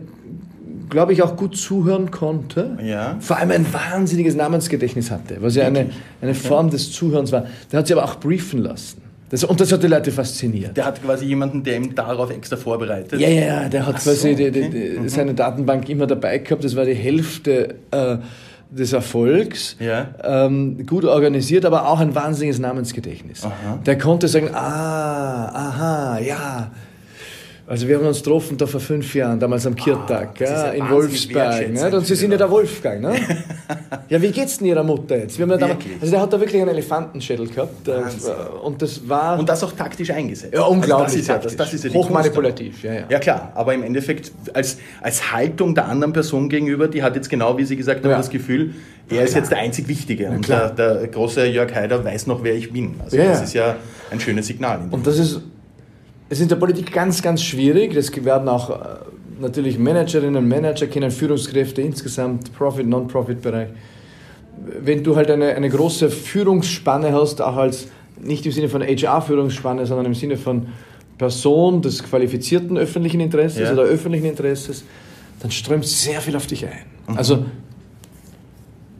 glaube 0.88 1.12
ich, 1.12 1.22
auch 1.22 1.36
gut 1.36 1.56
zuhören 1.56 2.10
konnte. 2.10 2.76
Ja. 2.82 3.16
Vor 3.20 3.38
allem 3.38 3.50
ein 3.50 3.66
wahnsinniges 3.72 4.34
Namensgedächtnis 4.34 5.10
hatte, 5.10 5.38
was 5.40 5.56
ja 5.56 5.66
eine, 5.66 5.90
eine 6.20 6.34
Form 6.34 6.70
des 6.70 6.92
Zuhörens 6.92 7.32
war. 7.32 7.46
Der 7.70 7.78
hat 7.78 7.86
sich 7.86 7.96
aber 7.96 8.04
auch 8.04 8.20
briefen 8.20 8.62
lassen. 8.62 9.05
Das, 9.28 9.42
und 9.44 9.60
das 9.60 9.72
hat 9.72 9.82
die 9.82 9.88
Leute 9.88 10.12
fasziniert. 10.12 10.76
Der 10.76 10.84
hat 10.84 11.02
quasi 11.02 11.24
jemanden, 11.24 11.62
der 11.64 11.76
ihm 11.76 11.94
darauf 11.94 12.30
extra 12.30 12.56
vorbereitet. 12.56 13.20
Ja, 13.20 13.28
ja, 13.28 13.62
ja. 13.62 13.68
Der 13.68 13.86
hat 13.86 13.96
Ach 13.98 14.02
quasi 14.02 14.28
so, 14.28 14.28
okay. 14.28 14.50
die, 14.50 14.70
die, 14.70 14.98
mhm. 14.98 15.08
seine 15.08 15.34
Datenbank 15.34 15.88
immer 15.88 16.06
dabei 16.06 16.38
gehabt. 16.38 16.62
Das 16.62 16.76
war 16.76 16.84
die 16.84 16.94
Hälfte 16.94 17.74
äh, 17.90 18.18
des 18.70 18.92
Erfolgs. 18.92 19.76
Ja. 19.80 20.08
Ähm, 20.22 20.86
gut 20.86 21.04
organisiert, 21.04 21.64
aber 21.64 21.88
auch 21.88 21.98
ein 21.98 22.14
wahnsinniges 22.14 22.60
Namensgedächtnis. 22.60 23.44
Aha. 23.44 23.80
Der 23.84 23.98
konnte 23.98 24.28
sagen, 24.28 24.50
ah, 24.54 25.46
aha, 25.48 26.18
ja 26.20 26.70
also 27.68 27.88
wir 27.88 27.98
haben 27.98 28.06
uns 28.06 28.18
getroffen 28.18 28.56
da 28.56 28.66
vor 28.66 28.78
fünf 28.78 29.12
Jahren, 29.14 29.40
damals 29.40 29.66
am 29.66 29.74
Kirtag, 29.74 30.40
ah, 30.40 30.44
ja, 30.44 30.68
in 30.70 30.88
Wolfsberg. 30.88 31.72
Ne? 31.72 31.96
Und 31.96 32.06
Sie 32.06 32.14
sind 32.14 32.30
ja 32.30 32.38
der 32.38 32.48
Wolfgang, 32.50 33.00
ne? 33.00 33.14
ja, 34.08 34.22
wie 34.22 34.30
geht's 34.30 34.58
denn 34.58 34.68
Ihrer 34.68 34.84
Mutter 34.84 35.18
jetzt? 35.18 35.36
Wir 35.36 35.42
haben 35.42 35.50
ja 35.50 35.56
damals, 35.56 35.78
also 36.00 36.12
der 36.12 36.20
hat 36.20 36.32
da 36.32 36.38
wirklich 36.38 36.62
einen 36.62 36.70
Elefantenschädel 36.70 37.48
gehabt. 37.48 37.88
Wahnsinn. 37.88 38.32
Und 38.62 38.80
das 38.82 39.08
war... 39.08 39.38
Und 39.38 39.48
das 39.48 39.64
auch 39.64 39.72
taktisch 39.72 40.10
eingesetzt. 40.10 40.54
Ja, 40.54 40.62
unglaublich. 40.62 41.06
Also 41.06 41.16
das 41.16 41.22
ist 41.22 41.28
ja, 41.28 41.38
das, 41.38 41.56
das 41.56 41.74
ist 41.74 41.84
ja 41.84 41.90
Hochmanipulativ, 41.92 42.84
ja, 42.84 42.94
ja. 42.94 43.04
Ja 43.08 43.18
klar, 43.18 43.50
aber 43.56 43.74
im 43.74 43.82
Endeffekt 43.82 44.30
als, 44.54 44.78
als 45.00 45.32
Haltung 45.32 45.74
der 45.74 45.86
anderen 45.86 46.12
Person 46.12 46.48
gegenüber, 46.48 46.86
die 46.86 47.02
hat 47.02 47.16
jetzt 47.16 47.30
genau, 47.30 47.58
wie 47.58 47.64
Sie 47.64 47.76
gesagt 47.76 48.04
haben, 48.04 48.10
ja. 48.10 48.16
das 48.16 48.30
Gefühl, 48.30 48.74
er 49.08 49.24
ist 49.24 49.34
jetzt 49.34 49.50
der 49.50 49.58
einzig 49.58 49.88
Wichtige. 49.88 50.28
Und 50.30 50.48
der, 50.48 50.70
der, 50.70 51.06
große 51.08 51.46
Jörg 51.46 51.74
Haider 51.74 52.04
weiß 52.04 52.26
noch, 52.28 52.42
wer 52.42 52.54
ich 52.54 52.72
bin. 52.72 52.94
Also 53.02 53.16
das 53.16 53.42
ist 53.42 53.54
ja 53.54 53.76
ein 54.10 54.20
schönes 54.20 54.46
Signal. 54.46 54.80
Und 54.90 55.06
das 55.06 55.18
ist 55.18 55.40
es 56.28 56.38
ist 56.38 56.42
in 56.42 56.48
der 56.48 56.56
Politik 56.56 56.92
ganz, 56.92 57.22
ganz 57.22 57.42
schwierig. 57.42 57.94
Das 57.94 58.12
werden 58.24 58.48
auch 58.48 58.70
äh, 58.70 58.74
natürlich 59.40 59.78
Managerinnen 59.78 60.36
und 60.36 60.48
Manager 60.48 60.86
kennen, 60.86 61.10
Führungskräfte 61.10 61.82
insgesamt, 61.82 62.52
Profit, 62.54 62.86
Non-Profit-Bereich. 62.86 63.68
Wenn 64.80 65.04
du 65.04 65.14
halt 65.16 65.30
eine, 65.30 65.54
eine 65.54 65.68
große 65.68 66.10
Führungsspanne 66.10 67.12
hast, 67.12 67.40
auch 67.42 67.56
als 67.56 67.88
nicht 68.20 68.46
im 68.46 68.52
Sinne 68.52 68.68
von 68.68 68.82
HR-Führungsspanne, 68.82 69.86
sondern 69.86 70.06
im 70.06 70.14
Sinne 70.14 70.36
von 70.36 70.68
Person 71.18 71.82
des 71.82 72.02
qualifizierten 72.02 72.76
öffentlichen 72.76 73.20
Interesses 73.20 73.60
ja. 73.60 73.72
oder 73.72 73.82
öffentlichen 73.82 74.26
Interesses, 74.26 74.84
dann 75.40 75.50
strömt 75.50 75.86
sehr 75.86 76.20
viel 76.20 76.34
auf 76.34 76.46
dich 76.46 76.64
ein. 76.66 76.72
Mhm. 77.08 77.16
Also 77.16 77.44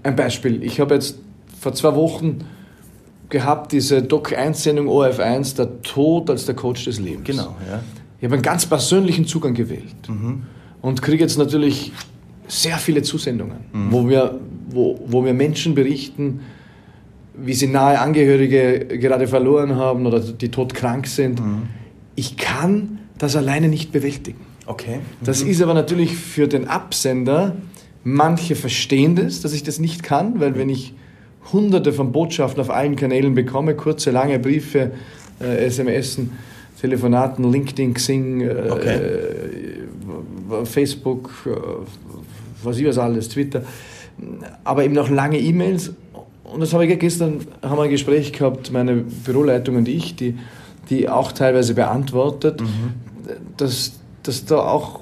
ein 0.02 0.14
Beispiel. 0.14 0.62
Ich 0.62 0.80
habe 0.80 0.94
jetzt 0.94 1.18
vor 1.58 1.72
zwei 1.74 1.94
Wochen 1.94 2.44
gehabt, 3.28 3.72
diese 3.72 4.02
Doc-1-Sendung 4.02 4.88
ORF1, 4.88 5.56
der 5.56 5.82
Tod 5.82 6.30
als 6.30 6.46
der 6.46 6.54
Coach 6.54 6.84
des 6.84 7.00
Lebens. 7.00 7.24
Genau, 7.24 7.56
ja. 7.68 7.82
Ich 8.18 8.24
habe 8.24 8.34
einen 8.34 8.42
ganz 8.42 8.66
persönlichen 8.66 9.26
Zugang 9.26 9.54
gewählt 9.54 10.08
mhm. 10.08 10.44
und 10.80 11.02
kriege 11.02 11.22
jetzt 11.22 11.38
natürlich 11.38 11.92
sehr 12.48 12.76
viele 12.76 13.02
Zusendungen, 13.02 13.58
mhm. 13.72 13.92
wo, 13.92 14.08
wir, 14.08 14.38
wo, 14.70 14.98
wo 15.06 15.20
mir 15.22 15.34
Menschen 15.34 15.74
berichten, 15.74 16.40
wie 17.34 17.52
sie 17.52 17.66
nahe 17.66 17.98
Angehörige 17.98 18.86
gerade 18.98 19.28
verloren 19.28 19.76
haben 19.76 20.06
oder 20.06 20.20
die 20.20 20.48
todkrank 20.50 21.06
sind. 21.06 21.40
Mhm. 21.40 21.64
Ich 22.14 22.36
kann 22.36 23.00
das 23.18 23.36
alleine 23.36 23.68
nicht 23.68 23.92
bewältigen. 23.92 24.40
Okay. 24.66 25.00
Das 25.22 25.44
mhm. 25.44 25.50
ist 25.50 25.62
aber 25.62 25.74
natürlich 25.74 26.16
für 26.16 26.48
den 26.48 26.66
Absender, 26.68 27.56
manche 28.04 28.54
verstehen 28.54 29.16
das, 29.16 29.40
dass 29.42 29.52
ich 29.52 29.62
das 29.62 29.78
nicht 29.78 30.02
kann, 30.02 30.40
weil 30.40 30.56
wenn 30.56 30.68
ich 30.68 30.94
hunderte 31.52 31.92
von 31.92 32.12
Botschaften 32.12 32.60
auf 32.60 32.70
allen 32.70 32.96
Kanälen 32.96 33.34
bekomme, 33.34 33.74
kurze, 33.74 34.10
lange 34.10 34.38
Briefe, 34.38 34.92
äh, 35.40 35.66
SMS, 35.66 36.18
Telefonaten, 36.80 37.50
LinkedIn, 37.50 37.94
Xing, 37.94 38.40
äh, 38.42 38.70
okay. 38.70 38.96
äh, 40.60 40.64
Facebook, 40.64 41.30
äh, 41.46 41.50
was 42.62 42.78
ich 42.78 42.86
was 42.86 42.98
alles, 42.98 43.28
Twitter, 43.28 43.62
aber 44.64 44.84
eben 44.84 44.96
auch 44.98 45.08
lange 45.08 45.38
E-Mails. 45.38 45.92
Und 46.44 46.60
das 46.60 46.72
habe 46.72 46.86
ich 46.86 46.98
gestern, 46.98 47.40
haben 47.62 47.76
wir 47.76 47.84
ein 47.84 47.90
Gespräch 47.90 48.32
gehabt, 48.32 48.72
meine 48.72 48.96
Büroleitung 48.96 49.76
und 49.76 49.88
ich, 49.88 50.16
die, 50.16 50.38
die 50.90 51.08
auch 51.08 51.32
teilweise 51.32 51.74
beantwortet, 51.74 52.60
mhm. 52.60 52.94
dass, 53.56 53.98
dass 54.22 54.44
da 54.44 54.58
auch 54.58 55.00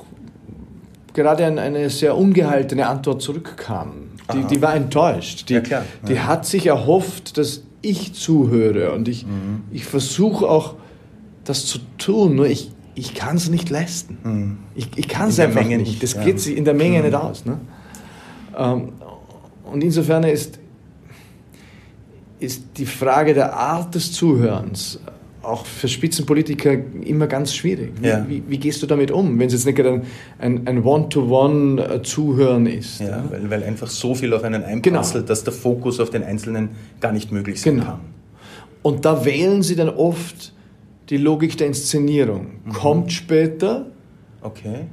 gerade 1.13 1.45
eine 1.45 1.91
sehr 1.91 2.17
ungehaltene 2.17 2.87
Antwort 2.87 3.23
zurückkam. 3.23 3.93
Die, 4.33 4.45
die 4.45 4.63
war 4.63 4.75
enttäuscht. 4.75 5.49
Die, 5.49 5.55
ja, 5.55 5.61
klar. 5.61 5.85
die 6.09 6.15
ja. 6.15 6.27
hat 6.27 6.47
sich 6.47 6.67
erhofft, 6.67 7.37
dass 7.37 7.63
ich 7.83 8.15
zuhöre 8.15 8.93
und 8.93 9.09
ich, 9.09 9.27
mhm. 9.27 9.65
ich 9.71 9.85
versuche 9.85 10.49
auch, 10.49 10.77
das 11.45 11.67
zu 11.67 11.79
tun, 11.99 12.37
nur 12.37 12.47
ich, 12.47 12.71
ich 12.95 13.15
kann 13.15 13.37
es 13.37 13.51
nicht 13.51 13.69
leisten. 13.69 14.19
Mhm. 14.25 14.59
Ich, 14.75 14.89
ich 14.97 15.09
kann 15.09 15.29
es 15.29 15.39
einfach 15.39 15.61
Menge 15.61 15.79
nicht. 15.79 16.03
Das 16.03 16.15
ja. 16.15 16.25
geht 16.25 16.41
sich 16.41 16.57
in 16.57 16.65
der 16.65 16.75
Menge 16.75 16.99
mhm. 16.99 17.05
nicht 17.05 17.15
aus. 17.15 17.45
Ne? 17.45 17.61
Ähm, 18.57 18.93
und 19.65 19.85
insofern 19.85 20.25
ist, 20.25 20.59
ist 22.41 22.63
die 22.77 22.87
Frage 22.87 23.35
der 23.35 23.55
Art 23.55 23.95
des 23.95 24.13
Zuhörens 24.13 25.01
auch 25.45 25.67
für 25.67 25.89
Spitzenpolitiker 25.89 26.77
immer 27.03 27.27
ganz 27.27 27.55
schwierig. 27.55 27.93
Wie, 28.01 28.07
ja. 28.07 28.25
wie, 28.29 28.43
wie, 28.49 28.59
gehst 28.59 28.83
du 28.83 28.87
damit 28.87 29.11
um, 29.11 29.39
wenn 29.39 29.47
es 29.47 29.53
jetzt 29.53 29.67
nicht 29.67 29.81
ein, 29.81 30.03
ein, 30.39 30.67
ein 30.67 30.83
One-to-One-Zuhören 30.83 32.67
ist? 32.67 33.01
Ja, 33.01 33.09
ja, 33.09 33.25
Weil, 33.31 33.51
weil 33.51 33.63
einfach 33.65 33.89
so 33.89 34.15
viel 34.15 34.33
auf 34.33 34.43
einen 34.45 34.65
einprasselt, 34.65 35.15
genau. 35.15 35.29
dass 35.29 35.45
der 35.45 35.53
Fokus 35.53 36.01
auf 36.01 36.11
den 36.11 36.23
Einzelnen 36.23 36.71
gar 37.01 37.13
nicht 37.13 37.33
möglich 37.33 37.61
sein 37.61 37.77
genau. 37.77 37.87
kann. 37.87 38.01
Und 38.83 39.05
da 39.05 39.25
wählen 39.25 39.63
sie 39.63 39.77
dann 39.77 39.89
oft 39.89 40.53
die 41.11 41.17
Logik 41.17 41.57
der 41.57 41.67
Inszenierung. 41.67 42.47
Mhm. 42.65 42.73
Kommt 42.73 43.13
später. 43.13 43.87
Okay 44.43 44.87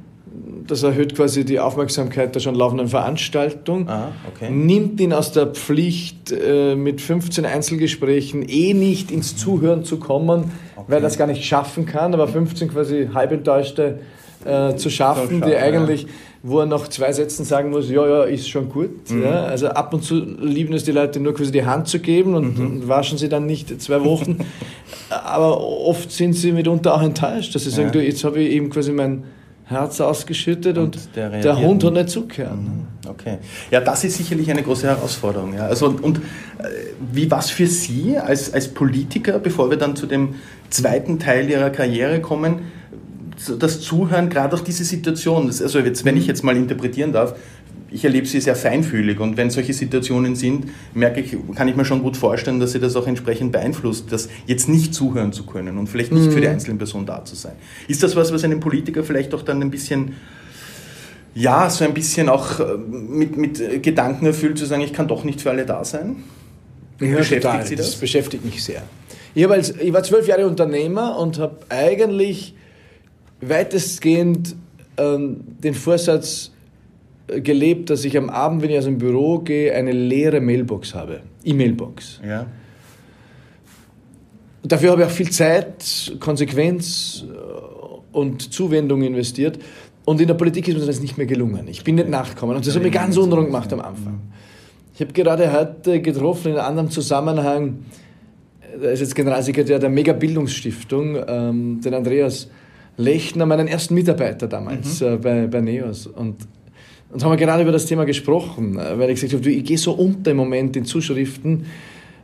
das 0.66 0.82
erhöht 0.82 1.14
quasi 1.14 1.44
die 1.44 1.60
Aufmerksamkeit 1.60 2.34
der 2.34 2.40
schon 2.40 2.54
laufenden 2.54 2.88
Veranstaltung, 2.88 3.88
ah, 3.88 4.12
okay. 4.32 4.50
nimmt 4.50 5.00
ihn 5.00 5.12
aus 5.12 5.32
der 5.32 5.46
Pflicht, 5.46 6.32
äh, 6.32 6.74
mit 6.74 7.00
15 7.00 7.44
Einzelgesprächen 7.44 8.48
eh 8.48 8.74
nicht 8.74 9.10
ins 9.10 9.36
Zuhören 9.36 9.84
zu 9.84 9.98
kommen, 9.98 10.52
okay. 10.76 10.84
weil 10.88 10.98
er 10.98 11.02
das 11.02 11.18
gar 11.18 11.26
nicht 11.26 11.44
schaffen 11.44 11.86
kann, 11.86 12.14
aber 12.14 12.28
15 12.28 12.68
quasi 12.68 13.08
halbenttäuschte 13.12 14.00
äh, 14.44 14.74
zu 14.76 14.90
schaffen, 14.90 15.42
die 15.42 15.54
eigentlich, 15.56 16.02
ja. 16.02 16.08
wo 16.42 16.60
er 16.60 16.66
nach 16.66 16.88
zwei 16.88 17.12
Sätzen 17.12 17.44
sagen 17.44 17.70
muss, 17.70 17.88
ja, 17.90 18.06
ja, 18.06 18.22
ist 18.24 18.48
schon 18.48 18.68
gut. 18.68 19.10
Mhm. 19.10 19.22
Ja, 19.22 19.44
also 19.44 19.68
ab 19.68 19.94
und 19.94 20.02
zu 20.02 20.16
lieben 20.16 20.74
es 20.74 20.84
die 20.84 20.92
Leute 20.92 21.20
nur 21.20 21.34
quasi 21.34 21.52
die 21.52 21.64
Hand 21.64 21.88
zu 21.88 22.00
geben 22.00 22.34
und, 22.34 22.58
mhm. 22.58 22.66
und 22.66 22.88
waschen 22.88 23.18
sie 23.18 23.28
dann 23.28 23.46
nicht 23.46 23.80
zwei 23.80 24.04
Wochen. 24.04 24.38
aber 25.10 25.60
oft 25.60 26.10
sind 26.10 26.32
sie 26.32 26.52
mitunter 26.52 26.94
auch 26.94 27.02
enttäuscht, 27.02 27.54
dass 27.54 27.64
sie 27.64 27.70
sagen, 27.70 27.92
du, 27.92 28.02
jetzt 28.02 28.24
habe 28.24 28.40
ich 28.40 28.52
eben 28.52 28.70
quasi 28.70 28.92
mein 28.92 29.24
Herz 29.72 30.00
ausgeschüttet 30.00 30.78
und, 30.78 30.96
und 30.96 31.16
der, 31.16 31.30
der, 31.30 31.58
Hund 31.58 31.82
hat 31.84 31.92
nicht 31.94 32.10
zugehört. 32.10 32.56
Mhm. 32.56 32.86
Okay. 33.08 33.38
Ja, 33.70 33.80
das 33.80 34.04
ist 34.04 34.16
sicherlich 34.16 34.50
eine 34.50 34.62
große 34.62 34.86
Herausforderung. 34.86 35.54
Ja. 35.54 35.66
Also, 35.66 35.86
und, 35.86 36.02
und 36.02 36.18
äh, 36.18 36.20
wie 37.12 37.30
war 37.30 37.40
es 37.40 37.50
für 37.50 37.66
Sie 37.66 38.16
als, 38.16 38.52
als 38.52 38.68
Politiker, 38.68 39.38
bevor 39.38 39.70
wir 39.70 39.76
dann 39.76 39.96
zu 39.96 40.06
dem 40.06 40.36
zweiten 40.70 41.18
Teil 41.18 41.50
Ihrer 41.50 41.70
Karriere 41.70 42.20
kommen, 42.20 42.60
das 43.58 43.80
Zuhören, 43.80 44.28
gerade 44.28 44.54
auch 44.54 44.60
diese 44.60 44.84
Situation, 44.84 45.46
das, 45.48 45.60
also 45.60 45.80
jetzt, 45.80 46.04
wenn 46.04 46.16
ich 46.16 46.26
jetzt 46.26 46.44
mal 46.44 46.56
interpretieren 46.56 47.12
darf, 47.12 47.34
ich 47.92 48.04
erlebe 48.04 48.26
sie 48.26 48.40
sehr 48.40 48.56
feinfühlig 48.56 49.20
und 49.20 49.36
wenn 49.36 49.50
solche 49.50 49.72
Situationen 49.72 50.36
sind, 50.36 50.66
merke 50.94 51.20
ich, 51.20 51.36
kann 51.54 51.68
ich 51.68 51.76
mir 51.76 51.84
schon 51.84 52.02
gut 52.02 52.16
vorstellen, 52.16 52.60
dass 52.60 52.72
sie 52.72 52.80
das 52.80 52.96
auch 52.96 53.06
entsprechend 53.06 53.52
beeinflusst, 53.52 54.10
das 54.10 54.28
jetzt 54.46 54.68
nicht 54.68 54.94
zuhören 54.94 55.32
zu 55.32 55.44
können 55.46 55.78
und 55.78 55.88
vielleicht 55.88 56.12
nicht 56.12 56.26
mhm. 56.26 56.32
für 56.32 56.40
die 56.40 56.46
mhm. 56.46 56.54
einzelne 56.54 56.78
Person 56.78 57.06
da 57.06 57.24
zu 57.24 57.34
sein. 57.34 57.52
Ist 57.88 58.02
das 58.02 58.16
was, 58.16 58.32
was 58.32 58.44
einen 58.44 58.60
Politiker 58.60 59.04
vielleicht 59.04 59.34
auch 59.34 59.42
dann 59.42 59.60
ein 59.62 59.70
bisschen, 59.70 60.14
ja, 61.34 61.68
so 61.70 61.84
ein 61.84 61.94
bisschen 61.94 62.28
auch 62.28 62.60
äh, 62.60 62.76
mit, 62.76 63.36
mit 63.36 63.82
Gedanken 63.82 64.26
erfüllt, 64.26 64.58
zu 64.58 64.66
sagen, 64.66 64.82
ich 64.82 64.92
kann 64.92 65.08
doch 65.08 65.24
nicht 65.24 65.40
für 65.40 65.50
alle 65.50 65.66
da 65.66 65.84
sein? 65.84 66.16
Ja, 67.00 67.16
beschäftigt 67.16 67.42
total. 67.42 67.66
Sie 67.66 67.76
das? 67.76 67.90
Das 67.90 67.96
beschäftigt 67.96 68.44
mich 68.44 68.62
sehr. 68.62 68.82
Ich, 69.34 69.48
als, 69.48 69.70
ich 69.70 69.92
war 69.92 70.02
zwölf 70.02 70.26
Jahre 70.28 70.46
Unternehmer 70.46 71.18
und 71.18 71.38
habe 71.38 71.56
eigentlich 71.68 72.54
weitestgehend 73.40 74.54
ähm, 74.98 75.40
den 75.62 75.74
Vorsatz 75.74 76.52
gelebt, 77.26 77.90
dass 77.90 78.04
ich 78.04 78.16
am 78.16 78.30
Abend, 78.30 78.62
wenn 78.62 78.70
ich 78.70 78.78
aus 78.78 78.84
dem 78.84 78.98
Büro 78.98 79.38
gehe, 79.38 79.74
eine 79.74 79.92
leere 79.92 80.40
Mailbox 80.40 80.94
habe. 80.94 81.20
E-Mailbox. 81.44 82.20
Ja. 82.26 82.46
Dafür 84.62 84.92
habe 84.92 85.02
ich 85.02 85.08
auch 85.08 85.12
viel 85.12 85.30
Zeit, 85.30 86.16
Konsequenz 86.20 87.24
äh, 87.26 88.16
und 88.16 88.52
Zuwendung 88.52 89.02
investiert. 89.02 89.58
Und 90.04 90.20
in 90.20 90.26
der 90.26 90.34
Politik 90.34 90.68
ist 90.68 90.78
mir 90.78 90.86
das 90.86 91.00
nicht 91.00 91.16
mehr 91.16 91.26
gelungen. 91.26 91.68
Ich 91.68 91.84
bin 91.84 91.96
nicht 91.96 92.08
nachgekommen. 92.08 92.56
Und 92.56 92.66
das 92.66 92.74
hat 92.74 92.82
mich 92.82 92.92
ganz 92.92 93.16
unruhig 93.16 93.46
gemacht 93.46 93.72
am 93.72 93.80
Anfang. 93.80 94.20
Ich 94.94 95.00
habe 95.00 95.12
gerade 95.12 95.52
heute 95.52 96.00
getroffen 96.00 96.52
in 96.52 96.58
einem 96.58 96.66
anderen 96.66 96.90
Zusammenhang, 96.90 97.84
da 98.80 98.90
ist 98.90 99.00
jetzt 99.00 99.14
Generalsekretär 99.14 99.78
der 99.78 99.90
Mega-Bildungsstiftung, 99.90 101.18
ähm, 101.26 101.80
den 101.80 101.94
Andreas 101.94 102.48
Lechner, 102.96 103.46
meinen 103.46 103.68
ersten 103.68 103.94
Mitarbeiter 103.94 104.48
damals 104.48 105.00
mhm. 105.00 105.06
äh, 105.06 105.16
bei, 105.16 105.46
bei 105.46 105.60
NEOS. 105.60 106.06
Und, 106.08 106.36
und 107.12 107.22
haben 107.22 107.30
wir 107.30 107.36
gerade 107.36 107.62
über 107.62 107.72
das 107.72 107.86
Thema 107.86 108.04
gesprochen, 108.04 108.78
äh, 108.78 108.98
weil 108.98 109.10
ich 109.10 109.20
gesagt 109.20 109.34
habe, 109.34 109.50
ich 109.50 109.64
gehe 109.64 109.78
so 109.78 109.92
unter 109.92 110.30
im 110.30 110.38
Moment 110.38 110.76
in 110.76 110.84
Zuschriften. 110.84 111.66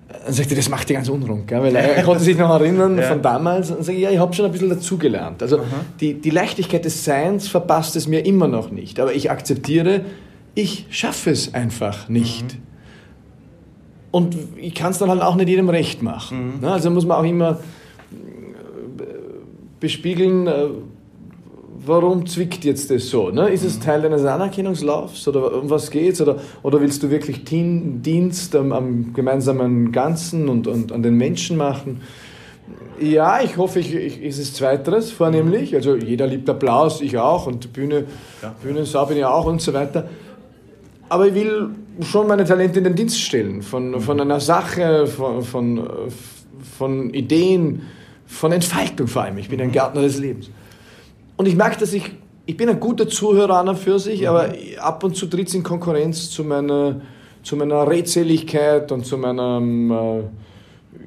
Dann 0.08 0.32
sagte 0.32 0.54
er, 0.54 0.56
das 0.56 0.70
macht 0.70 0.88
die 0.88 0.94
ganz 0.94 1.10
unrund, 1.10 1.50
weil 1.50 1.76
er, 1.76 2.02
konnte 2.02 2.24
sich 2.24 2.38
noch 2.38 2.48
erinnern 2.48 2.96
ja. 2.98 3.04
von 3.04 3.20
damals. 3.20 3.70
Und 3.70 3.84
sage 3.84 3.98
ich, 3.98 4.04
ja, 4.04 4.10
ich 4.10 4.18
habe 4.18 4.34
schon 4.34 4.46
ein 4.46 4.52
bisschen 4.52 4.70
dazugelernt. 4.70 5.42
Also 5.42 5.60
die, 6.00 6.14
die 6.14 6.30
Leichtigkeit 6.30 6.84
des 6.86 7.04
Seins 7.04 7.46
verpasst 7.46 7.94
es 7.96 8.08
mir 8.08 8.24
immer 8.24 8.48
noch 8.48 8.70
nicht. 8.70 8.98
Aber 9.00 9.12
ich 9.12 9.30
akzeptiere, 9.30 10.00
ich 10.54 10.86
schaffe 10.88 11.30
es 11.30 11.52
einfach 11.52 12.08
nicht. 12.08 12.54
Mhm. 12.54 12.62
Und 14.10 14.36
ich 14.56 14.74
kann 14.74 14.92
es 14.92 14.98
dann 14.98 15.10
halt 15.10 15.20
auch 15.20 15.36
nicht 15.36 15.50
jedem 15.50 15.68
recht 15.68 16.02
machen. 16.02 16.54
Mhm. 16.54 16.60
Ne? 16.62 16.72
Also 16.72 16.90
muss 16.90 17.04
man 17.04 17.18
auch 17.18 17.28
immer 17.28 17.50
äh, 17.50 19.04
bespiegeln, 19.80 20.46
äh, 20.46 20.68
warum 21.88 22.26
zwickt 22.26 22.64
jetzt 22.64 22.90
das 22.90 23.08
so? 23.08 23.30
Ne? 23.30 23.48
Ist 23.48 23.64
es 23.64 23.78
mhm. 23.78 23.82
Teil 23.82 24.02
deines 24.02 24.24
Anerkennungslaufs 24.24 25.26
oder 25.26 25.60
um 25.60 25.70
was 25.70 25.90
geht's? 25.90 26.20
Oder, 26.20 26.36
oder 26.62 26.80
willst 26.80 27.02
du 27.02 27.10
wirklich 27.10 27.44
Dienst 27.44 28.54
am, 28.54 28.72
am 28.72 29.12
gemeinsamen 29.14 29.90
Ganzen 29.90 30.48
und, 30.48 30.66
und 30.66 30.92
an 30.92 31.02
den 31.02 31.14
Menschen 31.14 31.56
machen? 31.56 32.02
Ja, 33.00 33.40
ich 33.40 33.56
hoffe, 33.56 33.80
ich, 33.80 33.94
ich, 33.94 34.22
ist 34.22 34.38
es 34.38 34.54
Zweiteres 34.54 35.10
vornehmlich. 35.10 35.74
Also 35.74 35.96
jeder 35.96 36.26
liebt 36.26 36.48
Applaus, 36.50 37.00
ich 37.00 37.16
auch 37.16 37.46
und 37.46 37.72
Bühne, 37.72 38.04
ja. 38.42 38.54
Bühnensau 38.62 39.06
bin 39.06 39.16
ich 39.16 39.24
auch 39.24 39.46
und 39.46 39.62
so 39.62 39.72
weiter. 39.72 40.08
Aber 41.08 41.26
ich 41.26 41.34
will 41.34 41.70
schon 42.02 42.26
meine 42.26 42.44
Talente 42.44 42.78
in 42.78 42.84
den 42.84 42.94
Dienst 42.94 43.20
stellen, 43.20 43.62
von, 43.62 43.92
mhm. 43.92 44.00
von 44.00 44.20
einer 44.20 44.40
Sache, 44.40 45.06
von, 45.06 45.42
von, 45.42 45.88
von 46.76 47.14
Ideen, 47.14 47.82
von 48.26 48.52
Entfaltung 48.52 49.06
vor 49.06 49.22
allem. 49.22 49.38
Ich 49.38 49.48
bin 49.48 49.60
ein 49.60 49.68
mhm. 49.68 49.72
Gärtner 49.72 50.02
des 50.02 50.18
Lebens. 50.18 50.50
Und 51.38 51.46
ich 51.46 51.56
merke, 51.56 51.78
dass 51.78 51.92
ich, 51.92 52.10
ich 52.46 52.56
bin 52.56 52.68
ein 52.68 52.80
guter 52.80 53.08
Zuhörer 53.08 53.58
an 53.58 53.68
und 53.68 53.78
für 53.78 53.98
sich, 53.98 54.22
mhm. 54.22 54.26
aber 54.26 54.52
ab 54.80 55.04
und 55.04 55.16
zu 55.16 55.26
tritt 55.26 55.48
es 55.48 55.54
in 55.54 55.62
Konkurrenz 55.62 56.30
zu 56.30 56.42
meiner, 56.44 57.00
zu 57.44 57.56
meiner 57.56 57.88
Redseligkeit 57.88 58.90
und 58.90 59.06
zu 59.06 59.16
meinem 59.16 59.90
äh, 59.90 60.22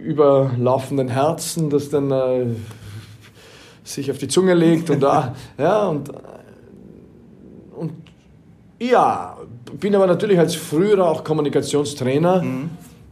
überlaufenden 0.02 1.10
Herzen, 1.10 1.70
das 1.70 1.90
dann 1.90 2.12
äh, 2.12 2.46
sich 3.84 4.10
auf 4.10 4.18
die 4.20 4.30
Zunge 4.30 4.54
legt 4.54 4.90
und 4.90 5.04
da, 5.04 5.36
ja, 5.58 5.88
und, 5.88 6.10
und 7.76 7.92
ja, 8.80 9.38
bin 9.80 9.94
aber 9.94 10.08
natürlich 10.08 10.40
als 10.40 10.56
früherer 10.56 11.10
auch 11.10 11.26
Kommunikationstrainer 11.26 12.42
mhm. 12.42 12.70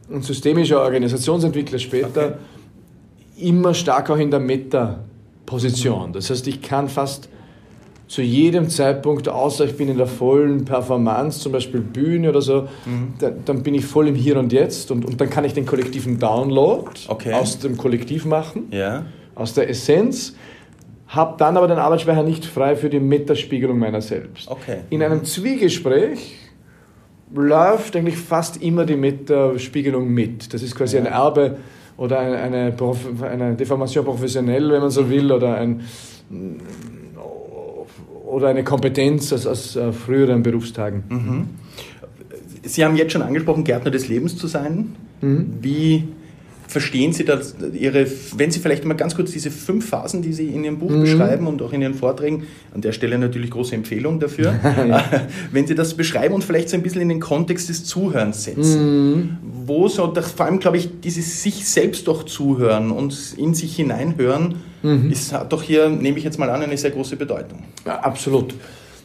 und 0.09 0.23
systemischer 0.23 0.81
Organisationsentwickler 0.81 1.79
später 1.79 2.25
okay. 2.27 3.47
immer 3.49 3.73
stark 3.73 4.09
auch 4.09 4.17
in 4.17 4.31
der 4.31 4.39
Meta-Position. 4.39 5.09
Mhm. 5.51 6.13
Das 6.13 6.29
heißt, 6.29 6.48
ich 6.48 6.62
kann 6.62 6.89
fast 6.89 7.29
zu 8.08 8.24
jedem 8.24 8.70
Zeitpunkt, 8.70 9.29
außer 9.29 9.65
ich 9.65 9.77
bin 9.77 9.88
in 9.88 9.98
der 9.98 10.08
vollen 10.08 10.65
Performance, 10.65 11.41
zum 11.41 11.51
Beispiel 11.51 11.79
Bühne 11.79 12.29
oder 12.29 12.41
so, 12.41 12.63
mhm. 12.86 13.13
da, 13.20 13.29
dann 13.29 13.62
bin 13.62 13.75
ich 13.75 13.86
voll 13.86 14.08
im 14.08 14.15
Hier 14.15 14.38
und 14.39 14.51
Jetzt 14.51 14.89
und, 14.89 15.06
und 15.06 15.22
dann 15.22 15.29
kann 15.29 15.46
ich 15.46 15.53
den 15.53 15.68
kollektiven 15.68 16.18
Download 16.18 16.89
okay. 17.08 17.34
aus 17.34 17.60
dem 17.60 17.77
Kollektiv 17.77 18.25
machen, 18.25 18.68
ja. 18.72 19.06
aus 19.36 19.53
der 19.53 19.70
Essenz 19.70 20.34
habe 21.10 21.36
dann 21.38 21.58
aber 21.58 21.68
den 21.68 21.79
Arbeitsspeicher 21.79 22.24
nicht 22.24 22.46
frei 22.46 22.75
für 22.75 22.89
die 22.89 23.00
Metaspiegelung 23.00 23.79
meiner 23.79 24.01
selbst. 24.01 24.48
Okay. 24.48 24.82
In 24.91 25.01
einem 25.01 25.24
Zwiegespräch 25.24 26.36
läuft 27.34 27.96
eigentlich 27.96 28.18
fast 28.18 28.62
immer 28.62 28.86
die 28.86 28.95
Metaspiegelung 28.95 30.08
mit. 30.08 30.54
Das 30.54 30.62
ist 30.62 30.76
quasi 30.76 30.97
ja. 30.97 31.04
ein 31.04 31.08
Erbe 31.08 31.58
oder 31.99 32.19
eine, 32.19 32.38
eine, 32.38 32.73
eine 33.29 33.55
Deformation 33.55 34.05
professionell, 34.05 34.71
wenn 34.71 34.81
man 34.81 34.89
so 34.89 35.09
will, 35.09 35.31
oder, 35.31 35.55
ein, 35.55 35.81
oder 38.25 38.47
eine 38.47 38.63
Kompetenz 38.63 39.33
aus, 39.33 39.45
aus 39.45 39.75
äh, 39.75 39.91
früheren 39.91 40.41
Berufstagen. 40.41 41.03
Mhm. 41.09 41.49
Sie 42.63 42.85
haben 42.85 42.95
jetzt 42.95 43.12
schon 43.12 43.21
angesprochen, 43.21 43.63
Gärtner 43.63 43.91
des 43.91 44.07
Lebens 44.07 44.38
zu 44.38 44.47
sein. 44.47 44.95
Mhm. 45.21 45.57
Wie 45.62 46.07
verstehen 46.69 47.13
Sie 47.13 47.25
das, 47.25 47.55
Ihre, 47.73 48.05
wenn 48.38 48.51
Sie 48.51 48.60
vielleicht 48.60 48.86
mal 48.86 48.93
ganz 48.93 49.15
kurz 49.15 49.32
diese 49.32 49.49
fünf 49.49 49.89
Phasen, 49.89 50.21
die 50.21 50.34
Sie 50.34 50.49
in 50.49 50.63
Ihrem 50.63 50.77
Buch 50.77 50.91
mhm. 50.91 51.01
beschreiben 51.01 51.47
und 51.47 51.60
auch 51.63 51.73
in 51.73 51.82
Ihren 51.82 51.95
Vorträgen, 51.95 52.45
an 52.75 52.82
der 52.82 52.91
Stelle 52.91 53.17
natürlich 53.17 53.49
große 53.49 53.73
Empfehlung 53.73 54.19
dafür, 54.19 54.53
ja. 54.88 55.03
wenn 55.51 55.65
Sie 55.65 55.73
das 55.73 55.95
beschreiben 55.95 56.36
und 56.36 56.43
vielleicht 56.43 56.69
so 56.69 56.77
ein 56.77 56.84
bisschen 56.84 57.01
in 57.01 57.10
den 57.10 57.19
Kontext 57.19 57.69
des 57.69 57.86
Zuhörens 57.86 58.43
setzen, 58.43 59.15
mhm. 59.15 59.38
wo 59.65 59.88
so, 59.88 60.05
das, 60.05 60.32
vor 60.32 60.45
allem 60.45 60.60
glaube 60.60 60.77
ich, 60.77 61.01
dieses 61.01 61.41
sich 61.41 61.67
selbst 61.67 62.08
doch 62.08 62.23
zuhören 62.23 62.91
und 62.91 63.17
in 63.36 63.55
sich 63.55 63.75
hineinhören, 63.75 64.58
mhm. 64.84 65.12
ist, 65.12 65.34
hat 65.34 65.51
doch 65.51 65.63
hier, 65.63 65.89
nehme 65.89 66.19
ich 66.19 66.23
jetzt 66.23 66.38
mal 66.38 66.51
an, 66.51 66.62
eine 66.62 66.77
sehr 66.77 66.91
große 66.91 67.15
Bedeutung. 67.15 67.63
Ja, 67.84 67.99
absolut. 67.99 68.53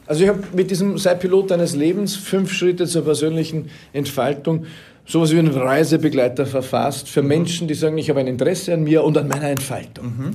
Also 0.07 0.23
ich 0.23 0.29
habe 0.29 0.41
mit 0.55 0.71
diesem 0.71 0.99
Sei 0.99 1.15
Pilot 1.15 1.51
deines 1.51 1.75
Lebens 1.75 2.15
fünf 2.15 2.53
Schritte 2.53 2.87
zur 2.87 3.05
persönlichen 3.05 3.71
Entfaltung 3.95 4.67
sowas 5.07 5.33
wie 5.33 5.39
einen 5.39 5.53
Reisebegleiter 5.53 6.47
verfasst 6.47 7.09
für 7.09 7.23
mhm. 7.23 7.29
Menschen, 7.29 7.69
die 7.69 7.75
sagen, 7.75 7.99
ich 7.99 8.09
habe 8.11 8.21
ein 8.21 8.27
Interesse 8.27 8.75
an 8.75 8.85
mir 8.85 9.05
und 9.05 9.19
an 9.19 9.29
meiner 9.29 9.49
Entfaltung. 9.49 10.07
Mhm. 10.07 10.31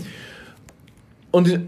Und, 1.32 1.60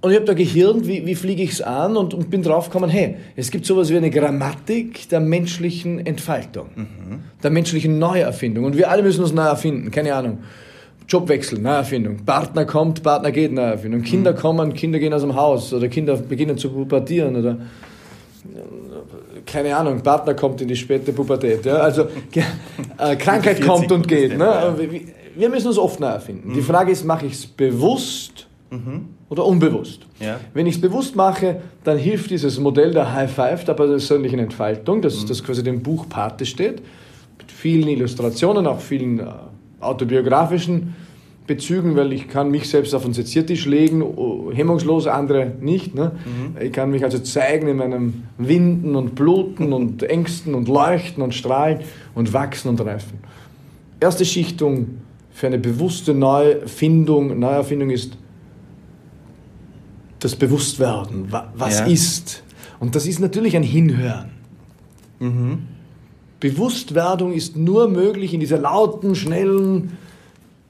und 0.00 0.10
ich 0.10 0.16
habe 0.16 0.26
da 0.26 0.34
gehirnt, 0.34 0.86
wie, 0.86 1.06
wie 1.06 1.14
fliege 1.14 1.42
ich 1.42 1.52
es 1.52 1.62
an 1.62 1.96
und, 1.96 2.14
und 2.14 2.30
bin 2.30 2.42
draufgekommen, 2.42 2.90
hey, 2.90 3.16
es 3.36 3.50
gibt 3.50 3.66
sowas 3.66 3.90
wie 3.90 3.96
eine 3.96 4.10
Grammatik 4.10 5.08
der 5.08 5.20
menschlichen 5.20 6.04
Entfaltung, 6.04 6.68
mhm. 6.74 7.20
der 7.42 7.50
menschlichen 7.50 7.98
Neuerfindung. 7.98 8.64
Und 8.64 8.76
wir 8.76 8.90
alle 8.90 9.02
müssen 9.02 9.22
uns 9.22 9.32
neu 9.32 9.44
erfinden, 9.44 9.90
keine 9.90 10.14
Ahnung. 10.14 10.38
Jobwechsel, 11.06 11.58
Neuerfindung. 11.58 12.24
Partner 12.24 12.64
kommt, 12.64 13.02
Partner 13.02 13.30
geht, 13.30 13.52
Neuerfindung. 13.52 14.02
Kinder 14.02 14.32
mhm. 14.32 14.36
kommen, 14.36 14.72
Kinder 14.74 14.98
gehen 14.98 15.12
aus 15.12 15.20
dem 15.20 15.34
Haus 15.34 15.72
oder 15.72 15.88
Kinder 15.88 16.16
beginnen 16.16 16.56
zu 16.56 16.70
pubertieren 16.70 17.36
oder 17.36 17.58
keine 19.54 19.76
Ahnung, 19.76 20.00
Partner 20.00 20.34
kommt 20.34 20.60
in 20.62 20.66
die 20.66 20.74
späte 20.74 21.12
Pubertät. 21.12 21.64
Ja? 21.64 21.74
Also 21.74 22.08
äh, 22.98 23.14
Krankheit 23.14 23.62
kommt 23.62 23.92
und 23.92 24.08
geht. 24.08 24.36
Ne? 24.36 24.74
Wir 25.36 25.48
müssen 25.48 25.68
uns 25.68 25.78
oft 25.78 26.00
neu 26.00 26.08
erfinden. 26.08 26.50
Mhm. 26.50 26.54
Die 26.54 26.62
Frage 26.62 26.90
ist, 26.90 27.04
mache 27.04 27.26
ich 27.26 27.34
es 27.34 27.46
bewusst 27.46 28.48
mhm. 28.70 29.10
oder 29.28 29.46
unbewusst? 29.46 30.00
Ja. 30.18 30.40
Wenn 30.54 30.66
ich 30.66 30.74
es 30.74 30.80
bewusst 30.80 31.14
mache, 31.14 31.60
dann 31.84 31.98
hilft 31.98 32.30
dieses 32.30 32.58
Modell 32.58 32.90
der 32.90 33.12
High 33.14 33.32
Five, 33.32 33.64
der 33.64 33.74
persönlichen 33.74 34.40
Entfaltung, 34.40 35.00
das, 35.00 35.22
mhm. 35.22 35.28
das 35.28 35.44
quasi 35.44 35.62
dem 35.62 35.84
Buch 35.84 36.08
Pate 36.08 36.44
steht, 36.46 36.82
mit 37.38 37.52
vielen 37.52 37.86
Illustrationen, 37.86 38.66
auch 38.66 38.80
vielen 38.80 39.20
äh, 39.20 39.26
autobiografischen 39.78 40.96
Bezügen, 41.46 41.94
weil 41.94 42.12
ich 42.14 42.28
kann 42.28 42.50
mich 42.50 42.70
selbst 42.70 42.94
auf 42.94 43.04
einen 43.04 43.12
Seziertisch 43.12 43.66
legen, 43.66 44.02
hemmungslos, 44.54 45.06
andere 45.06 45.52
nicht. 45.60 45.94
Ne? 45.94 46.12
Mhm. 46.24 46.62
Ich 46.62 46.72
kann 46.72 46.90
mich 46.90 47.04
also 47.04 47.18
zeigen 47.18 47.68
in 47.68 47.76
meinem 47.76 48.22
Winden 48.38 48.96
und 48.96 49.14
Bluten 49.14 49.74
und 49.74 50.02
Ängsten 50.02 50.54
und 50.54 50.68
Leuchten 50.68 51.22
und 51.22 51.34
Strahlen 51.34 51.80
und 52.14 52.32
wachsen 52.32 52.68
und 52.68 52.80
reifen. 52.80 53.18
Erste 54.00 54.24
Schichtung 54.24 54.98
für 55.32 55.48
eine 55.48 55.58
bewusste 55.58 56.14
Neufindung, 56.14 57.38
Neuerfindung 57.38 57.90
ist 57.90 58.16
das 60.20 60.34
Bewusstwerden. 60.34 61.30
Was 61.56 61.80
ja. 61.80 61.86
ist? 61.86 62.42
Und 62.80 62.94
das 62.94 63.06
ist 63.06 63.20
natürlich 63.20 63.54
ein 63.54 63.62
Hinhören. 63.62 64.30
Mhm. 65.18 65.58
Bewusstwerdung 66.40 67.32
ist 67.32 67.56
nur 67.56 67.88
möglich 67.88 68.32
in 68.32 68.40
dieser 68.40 68.58
lauten, 68.58 69.14
schnellen, 69.14 69.98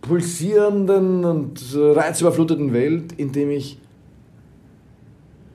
pulsierenden 0.06 1.24
und 1.24 1.60
reizüberfluteten 1.74 2.72
Welt, 2.72 3.12
in 3.12 3.32
dem 3.32 3.50
ich 3.50 3.78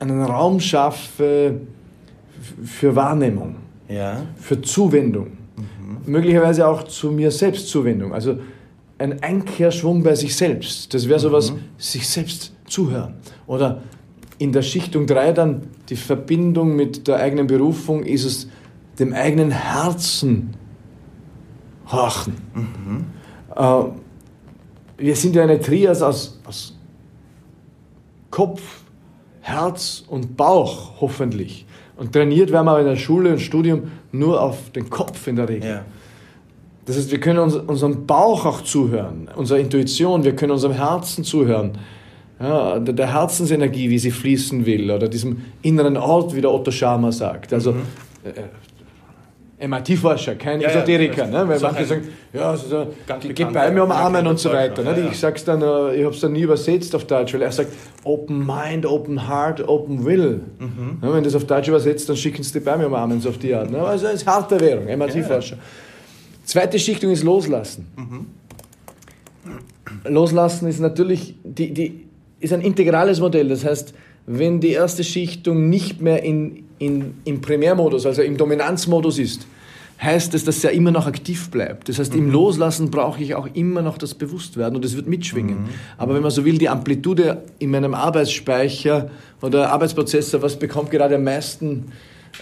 einen 0.00 0.22
Raum 0.22 0.60
schaffe 0.60 1.60
für 2.64 2.96
Wahrnehmung, 2.96 3.56
ja. 3.88 4.22
für 4.36 4.60
Zuwendung, 4.60 5.28
mhm. 5.56 6.12
möglicherweise 6.12 6.66
auch 6.66 6.82
zu 6.84 7.12
mir 7.12 7.30
selbst 7.30 7.68
Zuwendung. 7.68 8.12
Also 8.12 8.38
ein 8.98 9.22
Einkehrschwung 9.22 10.02
bei 10.02 10.14
sich 10.14 10.34
selbst. 10.36 10.92
Das 10.92 11.08
wäre 11.08 11.20
sowas, 11.20 11.52
mhm. 11.52 11.58
sich 11.78 12.08
selbst 12.08 12.52
zuhören. 12.66 13.14
Oder 13.46 13.82
in 14.38 14.52
der 14.52 14.62
Schichtung 14.62 15.06
3 15.06 15.32
dann 15.32 15.62
die 15.88 15.96
Verbindung 15.96 16.74
mit 16.74 17.06
der 17.06 17.16
eigenen 17.16 17.46
Berufung 17.46 18.02
ist 18.02 18.24
es 18.24 18.48
dem 18.98 19.12
eigenen 19.12 19.50
Herzen 19.50 20.54
horchen. 21.90 22.34
Mhm. 22.54 23.04
Äh, 25.00 25.06
wir 25.06 25.16
sind 25.16 25.34
ja 25.34 25.42
eine 25.42 25.60
Trias 25.60 26.02
aus, 26.02 26.40
aus 26.44 26.76
Kopf, 28.30 28.60
Herz 29.40 30.04
und 30.08 30.36
Bauch, 30.36 31.00
hoffentlich. 31.00 31.66
Und 31.96 32.12
trainiert 32.12 32.52
werden 32.52 32.66
wir 32.66 32.80
in 32.80 32.86
der 32.86 32.96
Schule 32.96 33.32
und 33.32 33.40
Studium 33.40 33.90
nur 34.12 34.40
auf 34.40 34.70
den 34.70 34.88
Kopf 34.88 35.26
in 35.26 35.36
der 35.36 35.48
Regel. 35.48 35.68
Ja. 35.68 35.84
Das 36.86 36.96
heißt, 36.96 37.10
wir 37.10 37.20
können 37.20 37.38
uns, 37.38 37.54
unserem 37.54 38.06
Bauch 38.06 38.46
auch 38.46 38.62
zuhören, 38.62 39.28
unserer 39.36 39.58
Intuition, 39.58 40.24
wir 40.24 40.34
können 40.34 40.52
unserem 40.52 40.74
Herzen 40.74 41.24
zuhören. 41.24 41.72
Ja, 42.40 42.78
der 42.78 43.12
Herzensenergie, 43.12 43.90
wie 43.90 43.98
sie 43.98 44.10
fließen 44.10 44.64
will, 44.64 44.90
oder 44.90 45.08
diesem 45.08 45.42
inneren 45.60 45.98
Ort, 45.98 46.34
wie 46.34 46.40
der 46.40 46.50
Otto 46.50 46.70
Schama 46.70 47.12
sagt. 47.12 47.52
Also, 47.52 47.72
mhm. 47.72 47.82
MIT-Forscher, 49.60 50.36
kein 50.36 50.60
ja, 50.60 50.68
Esoteriker, 50.68 51.24
ja, 51.24 51.44
ne? 51.44 51.48
weil 51.48 51.60
manche 51.60 51.84
sagen, 51.84 52.08
ja, 52.32 52.56
so, 52.56 52.86
geh 53.34 53.44
bei 53.44 53.70
mir 53.70 53.84
umarmen 53.84 54.26
und 54.26 54.38
so 54.38 54.50
weiter. 54.50 54.82
Ne? 54.82 55.08
Ich 55.12 55.18
sag's 55.18 55.44
dann, 55.44 55.60
äh, 55.60 55.96
ich 55.96 56.04
habe 56.04 56.14
es 56.14 56.20
dann 56.20 56.32
nie 56.32 56.42
übersetzt 56.42 56.94
auf 56.94 57.04
Deutsch, 57.04 57.34
weil 57.34 57.42
er 57.42 57.52
sagt, 57.52 57.72
Open 58.04 58.46
Mind, 58.46 58.86
Open 58.86 59.28
Heart, 59.28 59.68
Open 59.68 60.04
Will. 60.04 60.40
Mhm. 60.58 60.98
Ja, 61.02 61.12
wenn 61.12 61.24
das 61.24 61.34
auf 61.34 61.44
Deutsch 61.44 61.68
übersetzt, 61.68 62.08
dann 62.08 62.16
schicken 62.16 62.42
sie 62.42 62.52
die 62.54 62.60
bei 62.60 62.76
mir 62.76 62.86
umarmen, 62.86 63.20
so 63.20 63.28
auf 63.28 63.38
die 63.38 63.54
Art. 63.54 63.70
Ne? 63.70 63.80
Also 63.80 64.06
es 64.06 64.14
ist 64.14 64.26
harte 64.26 64.58
Währung, 64.58 64.86
MIT-Forscher. 64.86 65.56
Zweite 66.44 66.78
Schichtung 66.78 67.10
ist 67.10 67.22
Loslassen. 67.22 67.86
Mhm. 67.96 68.26
Loslassen 70.04 70.68
ist 70.68 70.80
natürlich, 70.80 71.34
die, 71.44 71.74
die, 71.74 72.06
ist 72.40 72.52
ein 72.52 72.62
integrales 72.62 73.20
Modell. 73.20 73.48
Das 73.48 73.64
heißt, 73.64 73.94
wenn 74.26 74.60
die 74.60 74.70
erste 74.70 75.04
Schichtung 75.04 75.68
nicht 75.68 76.00
mehr 76.00 76.22
in, 76.22 76.64
in, 76.80 77.14
im 77.24 77.40
Primärmodus, 77.40 78.06
also 78.06 78.22
im 78.22 78.36
Dominanzmodus 78.36 79.18
ist, 79.18 79.46
heißt 80.02 80.34
es, 80.34 80.44
dass 80.44 80.64
er 80.64 80.72
immer 80.72 80.90
noch 80.90 81.06
aktiv 81.06 81.50
bleibt. 81.50 81.88
Das 81.88 81.98
heißt, 81.98 82.14
mhm. 82.14 82.18
im 82.18 82.30
Loslassen 82.32 82.90
brauche 82.90 83.22
ich 83.22 83.34
auch 83.34 83.46
immer 83.52 83.82
noch 83.82 83.98
das 83.98 84.14
Bewusstwerden 84.14 84.76
und 84.76 84.84
es 84.84 84.96
wird 84.96 85.06
mitschwingen. 85.06 85.62
Mhm. 85.62 85.68
Aber 85.98 86.14
wenn 86.14 86.22
man 86.22 86.30
so 86.30 86.44
will, 86.44 86.56
die 86.58 86.70
Amplitude 86.70 87.44
in 87.58 87.70
meinem 87.70 87.94
Arbeitsspeicher 87.94 89.10
oder 89.42 89.70
Arbeitsprozessor, 89.70 90.40
was 90.40 90.58
bekommt 90.58 90.90
gerade 90.90 91.16
am 91.16 91.24
meisten 91.24 91.92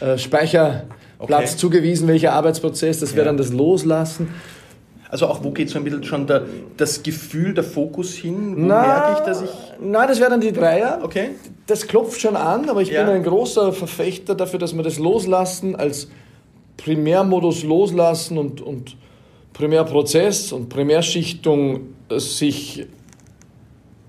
äh, 0.01 0.17
Speicherplatz 0.17 0.89
okay. 1.19 1.57
zugewiesen, 1.57 2.07
welcher 2.07 2.33
Arbeitsprozess, 2.33 3.01
das 3.01 3.15
wäre 3.15 3.27
ja. 3.27 3.33
dann 3.33 3.37
das 3.37 3.53
Loslassen. 3.53 4.29
Also 5.11 5.27
auch 5.27 5.43
wo 5.43 5.51
geht 5.51 5.71
so 5.71 5.79
ein 5.79 5.85
bisschen 5.85 6.05
schon 6.05 6.27
der, 6.27 6.45
das 6.77 7.03
Gefühl, 7.03 7.55
der 7.55 7.65
Fokus 7.65 8.15
hin? 8.15 8.57
Wo 8.57 8.61
na, 8.61 8.83
merke 8.83 9.13
ich, 9.13 9.27
dass 9.27 9.43
ich... 9.43 9.51
Nein, 9.81 10.09
das 10.09 10.21
wäre 10.21 10.31
dann 10.31 10.41
die 10.41 10.53
Dreier. 10.53 11.01
Okay. 11.03 11.31
Das 11.67 11.87
klopft 11.87 12.21
schon 12.21 12.37
an, 12.37 12.69
aber 12.69 12.83
ich 12.83 12.91
ja. 12.91 13.05
bin 13.05 13.15
ein 13.15 13.23
großer 13.23 13.73
Verfechter 13.73 14.35
dafür, 14.35 14.59
dass 14.59 14.77
wir 14.77 14.83
das 14.83 14.99
Loslassen 14.99 15.77
als 15.77 16.09
Primärmodus 16.77 17.65
loslassen 17.65 18.39
und, 18.39 18.61
und 18.61 18.97
Primärprozess 19.53 20.53
und 20.53 20.69
Primärschichtung 20.69 21.89
sich 22.17 22.87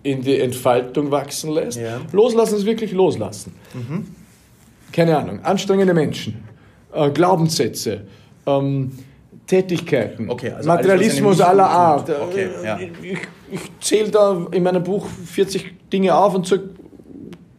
in 0.03 0.21
die 0.21 0.39
Entfaltung 0.39 1.12
wachsen 1.12 1.51
lässt. 1.51 1.79
Ja. 1.79 2.01
Loslassen 2.12 2.55
ist 2.55 2.65
wirklich 2.65 2.91
loslassen. 2.91 3.53
Mhm. 3.73 4.07
Keine 4.91 5.17
Ahnung, 5.17 5.43
anstrengende 5.43 5.93
Menschen, 5.93 6.43
äh, 6.93 7.09
Glaubenssätze, 7.09 8.01
ähm, 8.45 8.91
Tätigkeiten, 9.49 10.29
okay, 10.29 10.51
also 10.51 10.67
Materialismus 10.67 11.41
aller 11.41 11.67
Art. 11.67 12.07
Okay, 12.07 12.49
ja. 12.63 12.79
Ich, 12.79 13.17
ich 13.51 13.62
zähle 13.81 14.12
da 14.12 14.45
in 14.51 14.62
meinem 14.62 14.83
Buch 14.83 15.07
40 15.25 15.89
Dinge 15.91 16.13
auf 16.13 16.35
und 16.35 16.45
sage, 16.45 16.69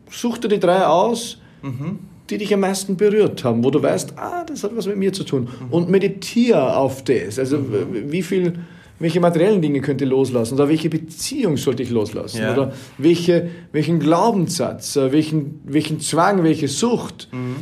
such 0.09 0.39
dir 0.39 0.47
die 0.47 0.61
drei 0.61 0.87
aus, 0.87 1.39
mhm. 1.63 1.99
die 2.31 2.39
dich 2.39 2.55
am 2.55 2.61
meisten 2.61 2.97
berührt 2.97 3.43
haben, 3.43 3.65
wo 3.65 3.73
du 3.73 3.83
weißt, 3.83 4.15
ah, 4.17 4.45
das 4.45 4.63
hat 4.63 4.71
was 4.77 4.87
mit 4.87 4.99
mir 4.99 5.13
zu 5.13 5.25
tun. 5.25 5.49
Mhm. 5.49 5.73
Und 5.73 5.91
meditiere 5.91 6.77
auf 6.77 7.03
das. 7.03 7.41
Also 7.41 7.59
mhm. 7.59 8.13
wie 8.13 8.23
viel, 8.23 8.61
welche 9.01 9.19
materiellen 9.19 9.61
Dinge 9.61 9.81
könnt 9.81 10.01
ihr 10.01 10.07
loslassen? 10.07 10.55
Oder 10.55 10.69
welche 10.69 10.91
Beziehung 10.91 11.57
sollte 11.57 11.83
ich 11.83 11.91
loslassen? 11.91 12.41
Ja. 12.41 12.53
Oder 12.53 12.73
welche, 12.99 13.49
welchen 13.73 13.99
Glaubenssatz, 13.99 14.95
äh, 14.95 15.11
welchen, 15.11 15.61
welchen 15.65 15.99
Zwang, 15.99 16.45
welche 16.45 16.69
Sucht, 16.69 17.27
mhm. 17.33 17.57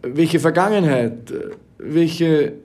welche 0.00 0.40
Vergangenheit, 0.40 1.30
äh, 1.30 1.50
welche 1.76 2.63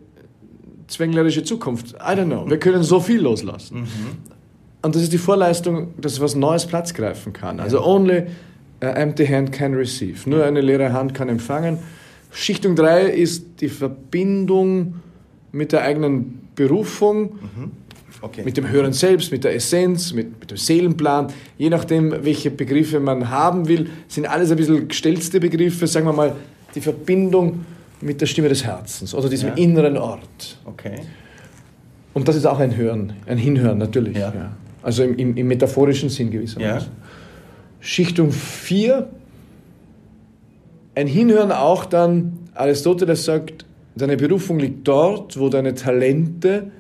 zwänglerische 0.89 1.43
Zukunft. 1.43 1.93
I 1.93 2.13
don't 2.13 2.25
know. 2.25 2.49
Wir 2.49 2.59
können 2.59 2.83
so 2.83 2.99
viel 2.99 3.21
loslassen. 3.21 3.81
Mhm. 3.81 3.87
Und 4.81 4.95
das 4.95 5.03
ist 5.03 5.13
die 5.13 5.17
Vorleistung, 5.17 5.93
dass 5.99 6.19
was 6.21 6.35
Neues 6.35 6.65
Platz 6.65 6.93
greifen 6.93 7.33
kann. 7.33 7.59
Also 7.59 7.83
only 7.83 8.23
an 8.81 8.95
empty 8.95 9.27
hand 9.27 9.51
can 9.51 9.73
receive. 9.73 10.29
Nur 10.29 10.43
eine 10.45 10.61
leere 10.61 10.93
Hand 10.93 11.13
kann 11.13 11.29
empfangen. 11.29 11.79
Schichtung 12.31 12.75
3 12.75 13.07
ist 13.07 13.61
die 13.61 13.69
Verbindung 13.69 14.95
mit 15.51 15.71
der 15.71 15.81
eigenen 15.81 16.47
Berufung, 16.55 17.21
mhm. 17.33 17.71
okay. 18.21 18.43
mit 18.45 18.55
dem 18.55 18.69
höheren 18.69 18.93
Selbst, 18.93 19.31
mit 19.31 19.43
der 19.43 19.55
Essenz, 19.55 20.13
mit, 20.13 20.39
mit, 20.39 20.51
dem 20.51 20.57
Seelenplan. 20.57 21.27
Je 21.57 21.69
nachdem, 21.69 22.23
welche 22.23 22.51
Begriffe 22.51 22.99
man 22.99 23.29
haben 23.29 23.67
will, 23.67 23.89
sind 24.07 24.27
alles 24.27 24.51
ein 24.51 24.57
bisschen 24.57 24.87
gestellte 24.87 25.39
Begriffe. 25.39 25.87
Sagen 25.87 26.05
wir 26.05 26.13
mal, 26.13 26.35
die 26.75 26.81
Verbindung 26.81 27.65
mit 28.01 28.21
der 28.21 28.25
Stimme 28.25 28.49
des 28.49 28.63
Herzens 28.63 29.13
oder 29.13 29.29
diesem 29.29 29.49
ja. 29.49 29.55
inneren 29.55 29.97
Ort. 29.97 30.57
Okay. 30.65 31.01
Und 32.13 32.27
das 32.27 32.35
ist 32.35 32.45
auch 32.45 32.59
ein 32.59 32.75
Hören, 32.75 33.13
ein 33.25 33.37
Hinhören 33.37 33.77
natürlich. 33.77 34.17
Ja. 34.17 34.33
ja. 34.33 34.51
Also 34.81 35.03
im, 35.03 35.15
im, 35.17 35.37
im, 35.37 35.47
metaphorischen 35.47 36.09
Sinn 36.09 36.31
gewissermaßen. 36.31 36.89
Ja. 36.89 37.07
Schichtung 37.81 38.31
4, 38.31 39.09
ein 40.95 41.07
Hinhören 41.07 41.51
auch 41.51 41.85
dann, 41.85 42.39
Aristoteles 42.55 43.25
sagt, 43.25 43.65
deine 43.95 44.17
Berufung 44.17 44.59
liegt 44.59 44.87
dort, 44.87 45.39
wo 45.39 45.49
deine 45.49 45.75
Talente 45.75 46.71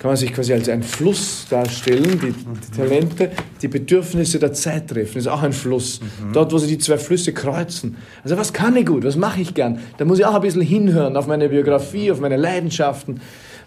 kann 0.00 0.08
man 0.08 0.16
sich 0.16 0.32
quasi 0.32 0.54
als 0.54 0.66
einen 0.70 0.82
Fluss 0.82 1.44
darstellen, 1.50 2.18
die, 2.18 2.32
die 2.32 2.76
Talente, 2.76 3.30
die 3.60 3.68
Bedürfnisse 3.68 4.38
der 4.38 4.54
Zeit 4.54 4.88
treffen. 4.88 5.18
Ist 5.18 5.26
auch 5.26 5.42
ein 5.42 5.52
Fluss. 5.52 6.00
Mhm. 6.00 6.32
Dort, 6.32 6.52
wo 6.54 6.58
sich 6.58 6.70
die 6.70 6.78
zwei 6.78 6.96
Flüsse 6.96 7.34
kreuzen. 7.34 7.98
Also 8.24 8.38
was 8.38 8.54
kann 8.54 8.74
ich 8.76 8.86
gut, 8.86 9.04
was 9.04 9.16
mache 9.16 9.42
ich 9.42 9.52
gern? 9.52 9.78
Da 9.98 10.06
muss 10.06 10.18
ich 10.18 10.24
auch 10.24 10.34
ein 10.34 10.40
bisschen 10.40 10.62
hinhören 10.62 11.18
auf 11.18 11.26
meine 11.26 11.50
Biografie, 11.50 12.10
auf 12.10 12.18
meine 12.18 12.38
Leidenschaften. 12.38 13.20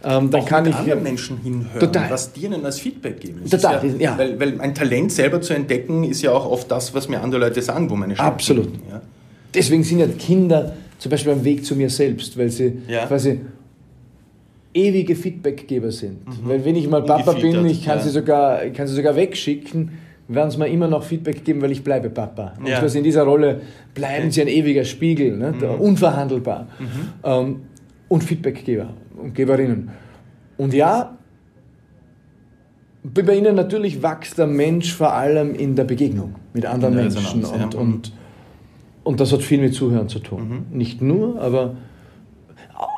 Ähm, 0.04 0.32
dann 0.32 0.42
auch 0.42 0.46
kann 0.48 0.66
ich 0.66 0.76
anderen 0.76 1.04
Menschen 1.04 1.38
hinhören, 1.38 1.80
total. 1.80 2.10
was 2.10 2.34
die 2.34 2.46
ihnen 2.46 2.66
als 2.66 2.80
Feedback 2.80 3.20
geben. 3.20 3.42
Das 3.48 3.62
total, 3.62 3.86
ja, 3.86 3.98
ja. 4.00 4.18
Weil, 4.18 4.40
weil, 4.40 4.60
ein 4.60 4.74
Talent 4.74 5.12
selber 5.12 5.40
zu 5.40 5.54
entdecken, 5.54 6.04
ist 6.04 6.24
ja 6.24 6.32
auch 6.32 6.50
oft 6.50 6.70
das, 6.72 6.96
was 6.96 7.08
mir 7.08 7.22
andere 7.22 7.42
Leute 7.42 7.62
sagen, 7.62 7.92
wo 7.92 7.96
meine 7.96 8.16
Stärken 8.16 8.34
Absolut. 8.34 8.72
Sind, 8.72 8.82
ja. 8.90 9.02
Deswegen 9.54 9.84
sind 9.84 10.00
ja 10.00 10.08
Kinder 10.08 10.74
zum 10.98 11.12
Beispiel 11.12 11.32
am 11.32 11.44
Weg 11.44 11.64
zu 11.64 11.76
mir 11.76 11.92
selbst, 11.92 12.40
weil 12.40 12.50
sie 12.50 12.82
ja. 12.88 13.06
quasi 13.06 13.40
ewige 14.74 15.16
Feedbackgeber 15.16 15.92
sind. 15.92 16.28
Mhm. 16.28 16.50
Weil 16.50 16.66
wenn 16.66 16.76
ich 16.76 16.90
mal 16.90 17.04
Papa 17.04 17.34
bin, 17.34 17.66
ich 17.66 17.86
kann, 17.86 17.98
ja. 17.98 18.04
sie 18.04 18.10
sogar, 18.10 18.66
kann 18.68 18.88
sie 18.88 18.96
sogar 18.96 19.16
wegschicken, 19.16 19.92
werden 20.28 20.52
sie 20.52 20.58
mir 20.58 20.68
immer 20.68 20.88
noch 20.88 21.04
Feedback 21.04 21.44
geben, 21.44 21.62
weil 21.62 21.72
ich 21.72 21.84
bleibe 21.84 22.10
Papa. 22.10 22.54
Und 22.60 22.68
ja. 22.68 22.80
quasi 22.80 22.98
in 22.98 23.04
dieser 23.04 23.24
Rolle 23.24 23.62
bleiben 23.94 24.32
sie 24.32 24.42
ein 24.42 24.48
ewiger 24.48 24.86
Spiegel, 24.86 25.38
ne? 25.38 25.54
mhm. 25.54 25.82
unverhandelbar. 25.82 26.68
Mhm. 26.80 26.88
Ähm, 27.24 27.56
und 28.08 28.24
Feedbackgeber 28.24 28.90
und 29.22 29.36
Geberinnen. 29.36 29.90
Und 30.58 30.74
ja, 30.74 31.18
bei 33.04 33.36
ihnen 33.36 33.56
natürlich 33.56 34.02
wächst 34.02 34.38
der 34.38 34.48
Mensch 34.48 34.94
vor 34.94 35.14
allem 35.14 35.56
in 35.56 35.76
der 35.76 35.84
Begegnung 35.84 36.36
mit 36.54 36.66
anderen 36.66 36.96
Menschen. 36.96 37.44
Und, 37.44 37.76
und, 37.76 38.14
und 39.04 39.20
das 39.20 39.34
hat 39.34 39.42
viel 39.42 39.60
mit 39.60 39.74
Zuhören 39.74 40.08
zu 40.08 40.20
tun. 40.20 40.66
Mhm. 40.72 40.78
Nicht 40.78 41.02
nur, 41.02 41.42
aber 41.42 41.76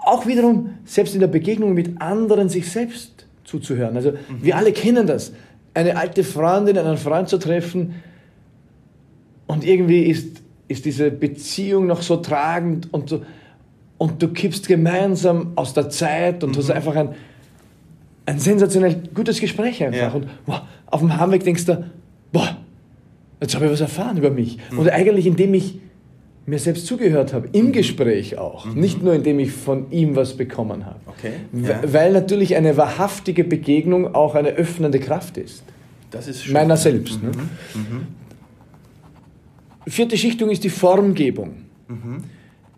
auch 0.06 0.28
wiederum, 0.28 0.72
selbst 0.86 1.14
in 1.14 1.20
der 1.20 1.28
Begegnung 1.28 1.74
mit 1.74 2.02
anderen, 2.02 2.50
sich 2.50 2.70
selbst 2.70 3.26
zuzuhören. 3.44 3.96
Also 3.96 4.12
mhm. 4.12 4.18
wir 4.42 4.56
alle 4.56 4.72
kennen 4.72 5.08
das. 5.08 5.34
Eine 5.74 5.98
alte 5.98 6.24
Freundin, 6.24 6.78
einen 6.78 6.98
Freund 6.98 7.28
zu 7.28 7.38
treffen 7.38 7.96
und 9.48 9.66
irgendwie 9.66 10.04
ist, 10.04 10.42
ist 10.68 10.86
diese 10.86 11.12
Beziehung 11.12 11.88
noch 11.88 12.02
so 12.02 12.18
tragend 12.18 12.94
und, 12.94 13.10
so, 13.10 13.24
und 13.98 14.22
du 14.22 14.30
kippst 14.30 14.68
gemeinsam 14.68 15.54
aus 15.56 15.74
der 15.74 15.90
Zeit 15.90 16.44
und 16.44 16.52
mhm. 16.52 16.58
hast 16.58 16.72
einfach 16.72 16.96
ein, 16.96 17.10
ein 18.26 18.40
sensationell 18.40 19.04
gutes 19.14 19.40
Gespräch 19.40 19.84
einfach. 19.84 19.98
Ja. 19.98 20.12
Und 20.12 20.28
wow, 20.46 20.62
auf 20.88 21.02
dem 21.02 21.18
Heimweg 21.20 21.44
denkst 21.44 21.66
du, 21.66 21.86
boah, 22.32 22.58
jetzt 23.42 23.56
habe 23.56 23.66
ich 23.66 23.72
was 23.72 23.82
erfahren 23.82 24.18
über 24.18 24.32
mich. 24.32 24.58
Mhm. 24.72 24.80
Und 24.80 24.90
eigentlich, 24.90 25.28
indem 25.28 25.54
ich 25.54 25.80
mir 26.46 26.60
selbst 26.60 26.86
zugehört 26.86 27.34
habe, 27.34 27.50
im 27.54 27.68
mhm. 27.68 27.72
Gespräch 27.72 28.38
auch, 28.38 28.66
mhm. 28.66 28.80
nicht 28.80 29.04
nur 29.04 29.14
indem 29.14 29.40
ich 29.40 29.52
von 29.52 29.92
ihm 29.92 30.16
was 30.16 30.38
bekommen 30.38 30.86
habe. 30.86 31.00
Okay. 31.08 31.34
Ja. 31.54 31.82
Weil 31.92 32.12
natürlich 32.14 32.56
eine 32.56 32.78
wahrhaftige 32.78 33.44
Begegnung 33.44 34.14
auch 34.14 34.36
eine 34.36 34.50
öffnende 34.50 35.00
Kraft 35.00 35.38
ist. 35.38 35.64
Das 36.12 36.28
ist 36.28 36.44
schön. 36.44 36.54
Meiner 36.54 36.78
selbst. 36.78 37.22
Ne? 37.22 37.32
Mhm. 37.32 37.82
Ne? 37.82 38.08
Vierte 39.88 40.18
Schichtung 40.18 40.50
ist 40.50 40.64
die 40.64 40.70
Formgebung. 40.70 41.54
Mhm. 41.88 42.24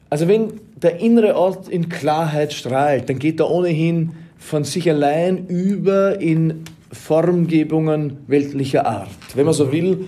Also 0.09 0.27
wenn 0.27 0.53
der 0.81 0.99
innere 0.99 1.35
Ort 1.35 1.67
in 1.67 1.89
Klarheit 1.89 2.53
strahlt, 2.53 3.09
dann 3.09 3.19
geht 3.19 3.39
er 3.39 3.49
ohnehin 3.49 4.11
von 4.37 4.63
sich 4.63 4.89
allein 4.89 5.47
über 5.47 6.21
in 6.21 6.63
Formgebungen 6.91 8.17
weltlicher 8.27 8.85
Art. 8.85 9.09
Wenn 9.35 9.45
man 9.45 9.53
so 9.53 9.65
mhm. 9.65 9.71
will, 9.71 10.05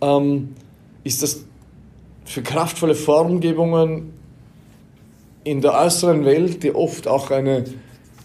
ähm, 0.00 0.48
ist 1.04 1.22
das 1.22 1.44
für 2.28 2.42
kraftvolle 2.42 2.94
Formgebungen 2.94 4.12
in 5.44 5.62
der 5.62 5.74
äußeren 5.74 6.26
Welt, 6.26 6.62
die 6.62 6.74
oft 6.74 7.08
auch 7.08 7.30
eine 7.30 7.64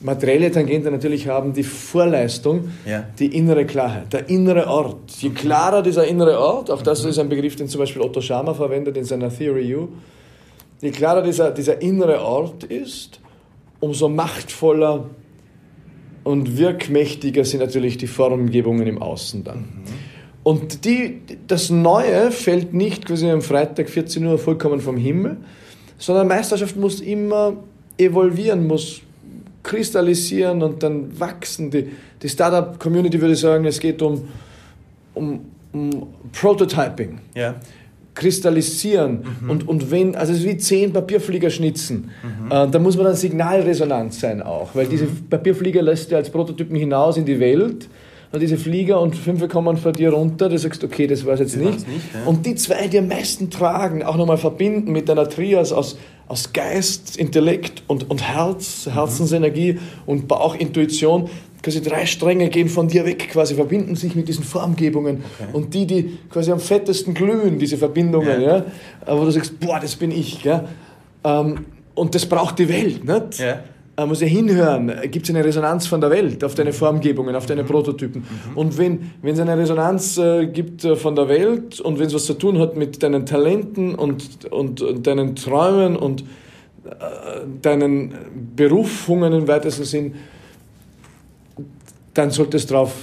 materielle 0.01 0.51
Tangente 0.51 0.91
natürlich 0.91 1.29
haben, 1.29 1.53
die 1.53 1.63
Vorleistung, 1.63 2.71
ja. 2.85 3.05
die 3.17 3.27
innere 3.27 3.65
Klarheit, 3.65 4.11
der 4.11 4.29
innere 4.29 4.67
Ort. 4.67 5.11
Je 5.21 5.29
klarer 5.29 5.81
dieser 5.81 6.05
innere 6.05 6.37
Ort, 6.37 6.69
auch 6.69 6.81
das 6.81 7.03
mhm. 7.03 7.09
ist 7.11 7.19
ein 7.19 7.29
Begriff, 7.29 7.55
den 7.55 7.69
zum 7.69 7.79
Beispiel 7.79 8.01
Otto 8.01 8.19
Schama 8.19 8.53
verwendet 8.53 8.97
in 8.97 9.05
seiner 9.05 9.29
Theory 9.29 9.73
U, 9.73 9.87
je 10.81 10.91
klarer 10.91 11.21
dieser, 11.21 11.51
dieser 11.51 11.81
innere 11.81 12.21
Ort 12.21 12.65
ist, 12.65 13.21
umso 13.79 14.09
machtvoller 14.09 15.05
und 16.25 16.57
wirkmächtiger 16.57 17.45
sind 17.45 17.61
natürlich 17.61 17.97
die 17.97 18.07
Formgebungen 18.07 18.85
im 18.85 19.01
Außen 19.01 19.45
dann. 19.45 19.59
Mhm. 19.59 20.12
Und 20.43 20.83
die, 20.83 21.21
das 21.47 21.69
Neue 21.69 22.31
fällt 22.31 22.73
nicht 22.73 23.05
quasi 23.05 23.29
am 23.29 23.41
Freitag 23.41 23.89
14 23.89 24.25
Uhr 24.25 24.37
vollkommen 24.37 24.81
vom 24.81 24.97
Himmel, 24.97 25.37
sondern 25.97 26.27
Meisterschaft 26.27 26.75
muss 26.75 26.99
immer 26.99 27.53
evolvieren, 27.97 28.67
muss 28.67 29.01
kristallisieren 29.63 30.61
und 30.61 30.83
dann 30.83 31.17
wachsen. 31.17 31.71
Die, 31.71 31.87
die 32.21 32.27
Startup-Community 32.27 33.21
würde 33.21 33.35
sagen, 33.35 33.63
es 33.65 33.79
geht 33.79 34.01
um, 34.01 34.27
um, 35.13 35.39
um 35.71 36.07
Prototyping. 36.33 37.19
Ja. 37.33 37.55
Kristallisieren 38.13 39.23
mhm. 39.41 39.49
und, 39.49 39.67
und 39.67 39.89
wenn, 39.89 40.15
also 40.15 40.33
es 40.33 40.39
ist 40.39 40.45
wie 40.45 40.57
zehn 40.57 40.93
Papierflieger 40.93 41.49
schnitzen. 41.49 42.11
Mhm. 42.21 42.51
Äh, 42.51 42.67
da 42.69 42.77
muss 42.77 42.95
man 42.95 43.05
dann 43.05 43.15
Signalresonanz 43.15 44.19
sein 44.19 44.41
auch, 44.41 44.75
weil 44.75 44.85
mhm. 44.85 44.89
diese 44.91 45.05
Papierflieger 45.05 45.81
lässt 45.81 46.11
du 46.11 46.17
als 46.17 46.29
Prototypen 46.29 46.75
hinaus 46.75 47.17
in 47.17 47.25
die 47.25 47.39
Welt 47.39 47.87
und 48.33 48.39
diese 48.39 48.57
Flieger 48.57 48.99
und 48.99 49.15
fünf 49.15 49.47
kommen 49.47 49.77
vor 49.77 49.91
dir 49.91 50.11
runter, 50.11 50.49
du 50.49 50.57
sagst, 50.57 50.83
okay, 50.83 51.07
das 51.07 51.25
war 51.25 51.35
es 51.35 51.39
jetzt 51.39 51.55
nicht. 51.55 51.87
nicht 51.87 52.13
ja. 52.13 52.25
Und 52.25 52.45
die 52.45 52.55
zwei, 52.55 52.87
die 52.87 52.97
am 52.97 53.07
meisten 53.07 53.49
tragen, 53.49 54.03
auch 54.03 54.17
nochmal 54.17 54.37
verbinden 54.37 54.91
mit 54.91 55.09
einer 55.09 55.29
Trias 55.29 55.71
aus 55.71 55.97
aus 56.27 56.53
Geist, 56.53 57.17
Intellekt 57.17 57.83
und, 57.87 58.09
und 58.09 58.21
Herz, 58.21 58.89
Herzensenergie 58.91 59.77
und 60.05 60.27
Bauchintuition, 60.27 61.29
quasi 61.61 61.81
drei 61.81 62.05
Stränge 62.05 62.49
gehen 62.49 62.69
von 62.69 62.87
dir 62.87 63.05
weg, 63.05 63.29
quasi 63.29 63.55
verbinden 63.55 63.95
sich 63.95 64.15
mit 64.15 64.27
diesen 64.27 64.43
Formgebungen. 64.43 65.23
Okay. 65.39 65.49
Und 65.53 65.73
die, 65.73 65.85
die 65.85 66.17
quasi 66.29 66.51
am 66.51 66.59
fettesten 66.59 67.13
glühen, 67.13 67.59
diese 67.59 67.77
Verbindungen, 67.77 68.41
ja. 68.41 68.57
ja 68.57 68.65
wo 69.19 69.25
du 69.25 69.31
sagst, 69.31 69.59
boah, 69.59 69.79
das 69.79 69.95
bin 69.95 70.11
ich. 70.11 70.43
Ja? 70.43 70.65
Ähm, 71.23 71.65
und 71.93 72.15
das 72.15 72.25
braucht 72.25 72.57
die 72.59 72.69
Welt. 72.69 73.03
Nicht? 73.05 73.39
Ja. 73.39 73.59
Man 73.95 74.09
muss 74.09 74.21
ja 74.21 74.27
hinhören, 74.27 74.91
gibt 75.11 75.29
es 75.29 75.35
eine 75.35 75.45
Resonanz 75.45 75.85
von 75.85 76.01
der 76.01 76.09
Welt 76.09 76.43
auf 76.43 76.55
deine 76.55 76.73
Formgebungen, 76.73 77.35
auf 77.35 77.45
deine 77.45 77.61
mhm. 77.61 77.67
Prototypen. 77.67 78.21
Mhm. 78.21 78.57
Und 78.57 78.77
wenn 78.77 79.11
es 79.23 79.39
eine 79.39 79.55
Resonanz 79.55 80.17
äh, 80.17 80.47
gibt 80.47 80.83
äh, 80.83 80.95
von 80.95 81.15
der 81.15 81.27
Welt 81.27 81.79
und 81.79 81.99
wenn 81.99 82.07
es 82.07 82.13
was 82.15 82.25
zu 82.25 82.33
tun 82.33 82.57
hat 82.57 82.75
mit 82.75 83.03
deinen 83.03 83.27
Talenten 83.27 83.93
und, 83.93 84.45
und, 84.51 84.81
und 84.81 85.05
deinen 85.05 85.35
Träumen 85.35 85.95
und 85.95 86.21
äh, 86.85 86.95
deinen 87.61 88.15
Berufungen 88.55 89.31
im 89.31 89.47
weitesten 89.47 89.83
Sinn, 89.83 90.15
dann 92.15 92.31
sollte 92.31 92.57
es 92.57 92.65
darauf 92.65 92.93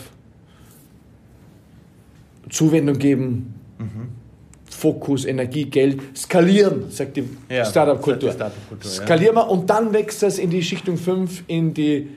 Zuwendung 2.48 2.98
geben. 2.98 3.55
Mhm 3.79 4.19
Fokus, 4.80 5.26
Energie, 5.26 5.66
Geld, 5.66 6.00
skalieren, 6.16 6.90
sagt 6.90 7.18
die 7.18 7.24
ja, 7.50 7.66
Startup-Kultur. 7.66 8.32
Startup 8.32 8.56
Skalieren 8.82 9.36
wir 9.36 9.50
und 9.50 9.68
dann 9.68 9.92
wächst 9.92 10.22
das 10.22 10.38
in 10.38 10.48
die 10.48 10.62
Schichtung 10.62 10.96
5, 10.96 11.44
in 11.48 11.74
die 11.74 12.08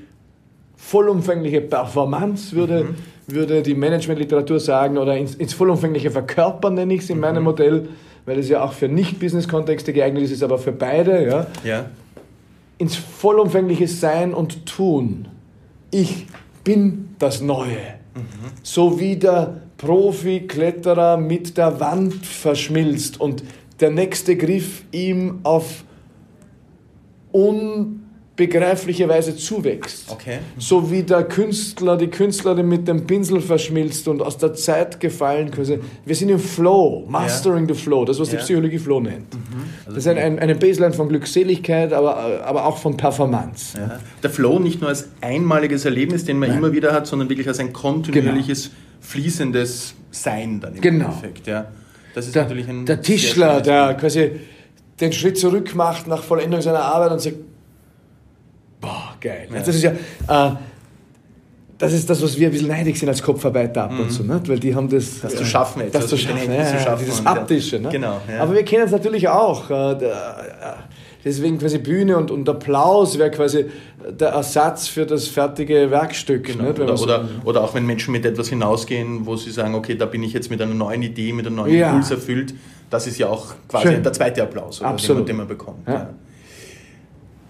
vollumfängliche 0.78 1.60
Performance, 1.60 2.56
würde, 2.56 2.86
mhm. 2.86 2.96
würde 3.28 3.62
die 3.64 3.74
Managementliteratur 3.74 4.62
sagen, 4.62 4.98
oder 4.98 5.18
ins, 5.18 5.36
ins 5.36 5.54
vollumfängliche 5.54 6.10
Verkörpern 6.10 6.76
nenne 6.76 6.94
ich 6.94 7.02
es 7.02 7.10
in 7.10 7.18
mhm. 7.18 7.22
meinem 7.22 7.44
Modell, 7.44 7.90
weil 8.26 8.40
es 8.40 8.48
ja 8.48 8.64
auch 8.64 8.72
für 8.72 8.88
Nicht-Business-Kontexte 8.88 9.92
geeignet 9.92 10.24
ist, 10.24 10.32
ist 10.32 10.44
aber 10.44 10.58
für 10.58 10.72
beide. 10.72 11.28
Ja. 11.28 11.48
ja. 11.66 11.86
Ins 12.78 12.96
vollumfängliche 12.96 13.90
Sein 13.90 14.34
und 14.34 14.66
Tun. 14.66 15.28
Ich 15.92 16.28
bin 16.64 17.16
das 17.20 17.42
Neue. 17.42 17.78
Mhm. 18.16 18.52
So 18.64 19.02
wie 19.02 19.18
der 19.18 19.63
Profi-Kletterer 19.78 21.18
mit 21.18 21.58
der 21.58 21.80
Wand 21.80 22.26
verschmilzt 22.26 23.20
und 23.20 23.44
der 23.80 23.92
nächste 23.92 24.38
Griff 24.38 24.84
ihm 24.92 25.40
auf 25.44 25.84
unbegreifliche 27.34 29.10
Weise 29.10 29.36
zuwächst. 29.36 30.10
Okay. 30.10 30.40
So 30.58 30.90
wie 30.92 31.04
der 31.04 31.24
Künstler, 31.24 31.98
die 31.98 32.08
Künstlerin 32.08 32.70
mit 32.70 32.88
dem 32.88 33.06
Pinsel 33.08 33.42
verschmilzt 33.42 34.08
und 34.08 34.22
aus 34.22 34.38
der 34.38 34.54
Zeit 34.54 35.00
gefallen. 35.00 35.52
Wir 36.06 36.16
sind 36.16 36.30
im 36.30 36.40
Flow, 36.40 37.06
mastering 37.10 37.68
ja. 37.68 37.74
the 37.74 37.82
flow, 37.82 38.06
das 38.06 38.20
was 38.20 38.32
ja. 38.32 38.38
die 38.38 38.44
Psychologie 38.44 38.78
Flow 38.80 39.02
nennt. 39.02 39.34
Mhm. 39.34 39.40
Also 39.86 39.96
das 39.96 40.06
ist 40.06 40.08
ein, 40.08 40.40
eine 40.40 40.56
Baseline 40.56 40.94
von 40.94 41.10
Glückseligkeit, 41.10 41.92
aber, 41.92 42.46
aber 42.46 42.66
auch 42.66 42.78
von 42.78 42.96
Performance. 42.96 43.78
Ja. 43.78 44.00
Der 44.22 44.30
Flow 44.30 44.60
nicht 44.60 44.80
nur 44.80 44.90
als 44.92 45.10
einmaliges 45.20 45.86
Erlebnis, 45.86 46.24
den 46.24 46.38
man 46.38 46.50
Nein. 46.50 46.60
immer 46.60 46.72
wieder 46.72 46.94
hat, 46.94 47.08
sondern 47.08 47.30
wirklich 47.30 47.48
als 47.48 47.60
ein 47.60 47.74
kontinuierliches 47.74 48.66
genau 48.66 48.76
fließendes 49.04 49.94
Sein 50.12 50.60
dann 50.60 50.76
im 50.76 50.82
genau. 50.82 51.06
Endeffekt. 51.06 51.48
Ja. 51.48 51.68
Das 52.16 52.26
ist 52.26 52.36
der, 52.36 52.44
natürlich 52.44 52.68
ein 52.68 52.86
der 52.86 53.02
Tischler, 53.02 53.62
der 53.62 53.96
quasi 53.96 54.32
den 55.00 55.14
Schritt 55.14 55.38
zurück 55.38 55.76
macht 55.76 56.08
nach 56.08 56.24
Vollendung 56.24 56.62
seiner 56.62 56.82
Arbeit 56.82 57.12
und 57.12 57.20
sagt, 57.20 57.36
boah, 58.80 59.16
geil. 59.20 59.48
Ja. 59.52 59.60
Das 59.60 59.68
ist 59.68 59.84
ja, 59.84 59.92
äh, 59.92 60.56
das 61.84 61.94
ist 61.94 62.10
das, 62.10 62.24
was 62.24 62.38
wir 62.38 62.48
ein 62.48 62.52
bisschen 62.52 62.70
neidig 62.70 62.98
sind 62.98 63.10
als 63.10 63.22
Kopfarbeiter 63.22 63.84
ab 63.84 63.92
mhm. 63.92 64.00
und 64.00 64.10
zu, 64.10 64.24
ne? 64.24 64.42
weil 64.48 64.58
die 64.58 64.74
haben 64.74 64.88
das... 64.88 65.20
Das 65.20 65.36
zu 65.36 65.44
schaffen 65.44 65.82
jetzt. 65.82 65.94
Das, 65.94 66.08
zu 66.08 66.18
schaffen, 66.18 66.54
ja, 66.54 66.66
zu 66.66 66.80
schaffen. 66.80 67.06
Dieses 67.06 67.26
Haptische. 67.26 67.80
Ne? 67.80 67.90
Genau. 67.90 68.22
Ja. 68.32 68.42
Aber 68.42 68.54
wir 68.54 68.64
kennen 68.64 68.84
es 68.86 68.92
natürlich 68.92 69.28
auch. 69.28 69.70
Äh, 69.70 69.98
der, 69.98 70.78
Deswegen 71.26 71.58
quasi 71.58 71.78
Bühne 71.78 72.18
und, 72.18 72.32
und 72.32 72.48
Applaus 72.50 73.18
wäre 73.18 73.32
quasi 73.32 73.66
der 74.10 74.30
Ersatz 74.30 74.88
für 74.88 75.06
das 75.06 75.28
fertige 75.28 75.90
Werkstück. 75.90 76.46
Genau. 76.46 76.66
Nicht, 76.66 76.80
oder, 76.80 77.02
oder, 77.02 77.30
oder, 77.46 77.64
auch 77.64 77.74
wenn 77.74 77.86
Menschen 77.86 78.12
mit 78.12 78.26
etwas 78.26 78.50
hinausgehen, 78.50 79.26
wo 79.26 79.38
sie 79.38 79.52
sagen, 79.52 79.74
okay, 79.74 79.96
da 79.96 80.06
bin 80.06 80.22
ich 80.24 80.34
jetzt 80.34 80.50
mit 80.50 80.62
einer 80.62 80.74
neuen 80.74 81.02
Idee, 81.02 81.32
mit 81.32 81.48
einem 81.48 81.56
neuen 81.56 81.76
ja. 81.76 81.90
Impuls 81.92 82.12
erfüllt, 82.12 82.54
das 82.90 83.08
ist 83.08 83.18
ja 83.18 83.28
auch 83.28 83.54
quasi 83.70 83.88
Schön. 83.88 84.04
der 84.04 84.12
zweite 84.12 84.44
Applaus, 84.44 84.82
oder, 84.82 84.96
den, 84.96 85.16
man, 85.16 85.26
den, 85.26 85.36
man, 85.38 85.48
bekommt. 85.48 85.88
Ja. 85.88 86.10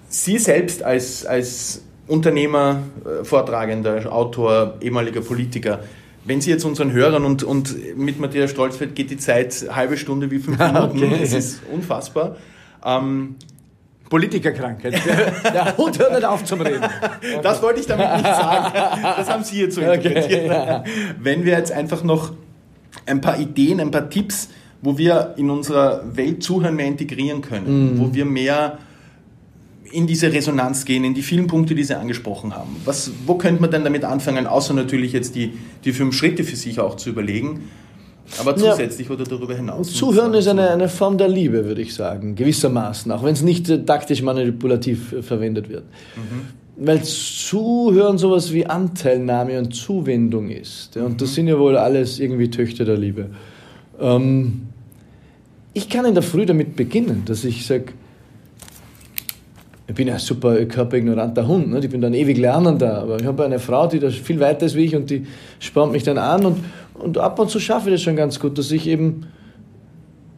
Sie 0.08 0.38
selbst 0.38 0.84
als, 0.84 1.26
als 1.26 1.82
Unternehmer, 2.08 2.84
äh, 3.06 3.24
Vortragender, 3.24 4.12
Autor, 4.12 4.76
ehemaliger 4.82 5.22
Politiker, 5.22 5.80
wenn 6.26 6.42
Sie 6.42 6.52
jetzt 6.52 6.64
unseren 6.64 6.92
Hörern 6.92 7.26
und, 7.26 7.44
und 7.44 7.98
mit 7.98 8.20
Matthias 8.20 8.52
Stolzfeld 8.52 8.96
geht 8.96 9.12
die 9.12 9.18
Zeit 9.18 9.66
halbe 9.72 9.98
Stunde 9.98 10.32
wie 10.32 10.40
fünf 10.40 10.58
Minuten, 10.98 11.04
okay. 11.04 11.20
es 11.22 11.34
ist 11.34 11.62
unfassbar. 11.72 12.38
Ähm, 12.86 13.36
Politikerkrankheit. 14.10 14.94
Der 15.44 15.76
Hund 15.76 15.98
hört 15.98 16.14
nicht 16.14 16.26
auf 16.26 16.44
zum 16.44 16.62
Reden. 16.62 16.84
Das 17.42 17.64
wollte 17.64 17.80
ich 17.80 17.88
damit 17.88 18.12
nicht 18.12 18.26
sagen. 18.26 18.72
Das 19.02 19.30
haben 19.30 19.44
Sie 19.44 19.60
jetzt 19.60 19.76
so 19.76 19.82
interpretiert. 19.82 20.52
Okay, 20.52 20.84
Wenn 21.20 21.46
wir 21.46 21.54
jetzt 21.54 21.72
einfach 21.72 22.04
noch 22.04 22.32
ein 23.08 23.22
paar 23.22 23.40
Ideen, 23.40 23.80
ein 23.80 23.90
paar 23.90 24.10
Tipps, 24.10 24.50
wo 24.84 24.98
wir 24.98 25.34
in 25.38 25.50
unserer 25.50 26.04
Welt 26.16 26.44
Zuhören 26.44 26.76
mehr 26.76 26.86
integrieren 26.86 27.42
können, 27.42 27.96
mm. 27.96 28.00
wo 28.00 28.14
wir 28.14 28.26
mehr 28.26 28.78
in 29.94 30.08
diese 30.08 30.34
Resonanz 30.34 30.86
gehen, 30.86 31.04
in 31.04 31.14
die 31.14 31.22
vielen 31.22 31.48
Punkte, 31.48 31.76
die 31.76 31.84
Sie 31.84 31.98
angesprochen 31.98 32.56
haben. 32.56 32.76
Was, 32.86 33.12
wo 33.26 33.36
könnte 33.36 33.62
man 33.62 33.72
denn 33.72 33.84
damit 33.84 34.04
anfangen, 34.04 34.48
außer 34.48 34.74
natürlich 34.74 35.14
jetzt 35.14 35.36
die, 35.36 35.54
die 35.86 35.94
fünf 35.94 36.16
Schritte 36.16 36.44
für 36.44 36.56
sich 36.56 36.80
auch 36.80 36.98
zu 36.98 37.10
überlegen? 37.10 37.70
Aber 38.40 38.56
zusätzlich 38.56 39.08
ja. 39.08 39.14
oder 39.14 39.26
darüber 39.26 39.54
hinaus. 39.56 39.94
Zuhören 39.94 40.34
ist 40.34 40.48
eine, 40.48 40.72
eine 40.72 40.90
Form 40.90 41.18
der 41.18 41.28
Liebe, 41.28 41.66
würde 41.66 41.82
ich 41.82 41.94
sagen, 41.94 42.36
gewissermaßen, 42.36 43.12
auch 43.12 43.24
wenn 43.24 43.34
es 43.34 43.44
nicht 43.44 43.70
äh, 43.70 43.84
taktisch 43.84 44.22
manipulativ 44.22 45.14
äh, 45.14 45.22
verwendet 45.22 45.70
wird. 45.70 45.84
Mhm. 46.16 46.86
Weil 46.86 47.04
Zuhören 47.04 48.18
sowas 48.18 48.52
wie 48.52 48.66
Anteilnahme 48.66 49.60
und 49.60 49.76
Zuwendung 49.76 50.50
ist. 50.50 50.96
Ja, 50.96 51.04
und 51.04 51.14
mhm. 51.14 51.18
das 51.18 51.36
sind 51.36 51.48
ja 51.48 51.60
wohl 51.60 51.78
alles 51.78 52.20
irgendwie 52.20 52.50
Töchter 52.50 52.86
der 52.86 52.98
Liebe. 52.98 53.30
Ähm, 54.00 54.64
ich 55.74 55.90
kann 55.90 56.06
in 56.06 56.14
der 56.14 56.24
Früh 56.24 56.46
damit 56.46 56.76
beginnen, 56.76 57.24
dass 57.26 57.44
ich 57.44 57.66
sage, 57.66 57.94
ich 59.94 59.96
bin 59.96 60.10
ein 60.10 60.18
super 60.18 60.66
körpeignoranter 60.66 61.48
Hund, 61.48 61.70
ne? 61.70 61.80
ich 61.80 61.90
bin 61.90 62.02
dann 62.02 62.16
ewig 62.16 62.38
Lernender, 62.38 63.02
aber 63.04 63.20
ich 63.20 63.26
habe 63.26 63.46
eine 63.46 63.60
Frau, 63.60 63.86
die 63.86 64.00
da 64.00 64.10
viel 64.10 64.40
weiter 64.40 64.66
ist 64.66 64.76
wie 64.76 64.86
ich 64.86 64.96
und 64.96 65.08
die 65.08 65.28
spornt 65.60 65.92
mich 65.92 66.02
dann 66.02 66.18
an 66.18 66.46
und 66.46 66.58
und 66.94 67.18
ab 67.18 67.38
und 67.40 67.50
zu 67.50 67.60
schaffe 67.60 67.90
ich 67.90 67.96
das 67.96 68.02
schon 68.02 68.16
ganz 68.16 68.40
gut, 68.40 68.58
dass 68.58 68.72
ich 68.72 68.88
eben. 68.88 69.26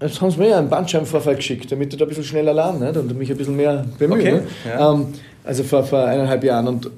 Jetzt 0.02 0.20
haben 0.20 0.32
sie 0.32 0.40
mir 0.40 0.50
ja 0.50 0.60
einen 0.60 0.70
Bandscheibenvorfall 0.70 1.36
geschickt, 1.36 1.72
damit 1.72 1.94
ich 1.94 2.00
da 2.00 2.06
ein 2.06 2.10
bisschen 2.10 2.26
schneller 2.26 2.54
lerne 2.54 2.92
und 3.00 3.18
mich 3.18 3.32
ein 3.32 3.38
bisschen 3.38 3.56
mehr 3.56 3.86
bemühe. 3.98 4.20
Okay, 4.20 4.32
ne? 4.32 4.44
ja. 4.68 4.94
ähm, 4.94 5.08
also 5.44 5.64
vor, 5.64 5.84
vor 5.84 6.04
eineinhalb 6.04 6.44
Jahren. 6.44 6.68
Und 6.68 6.90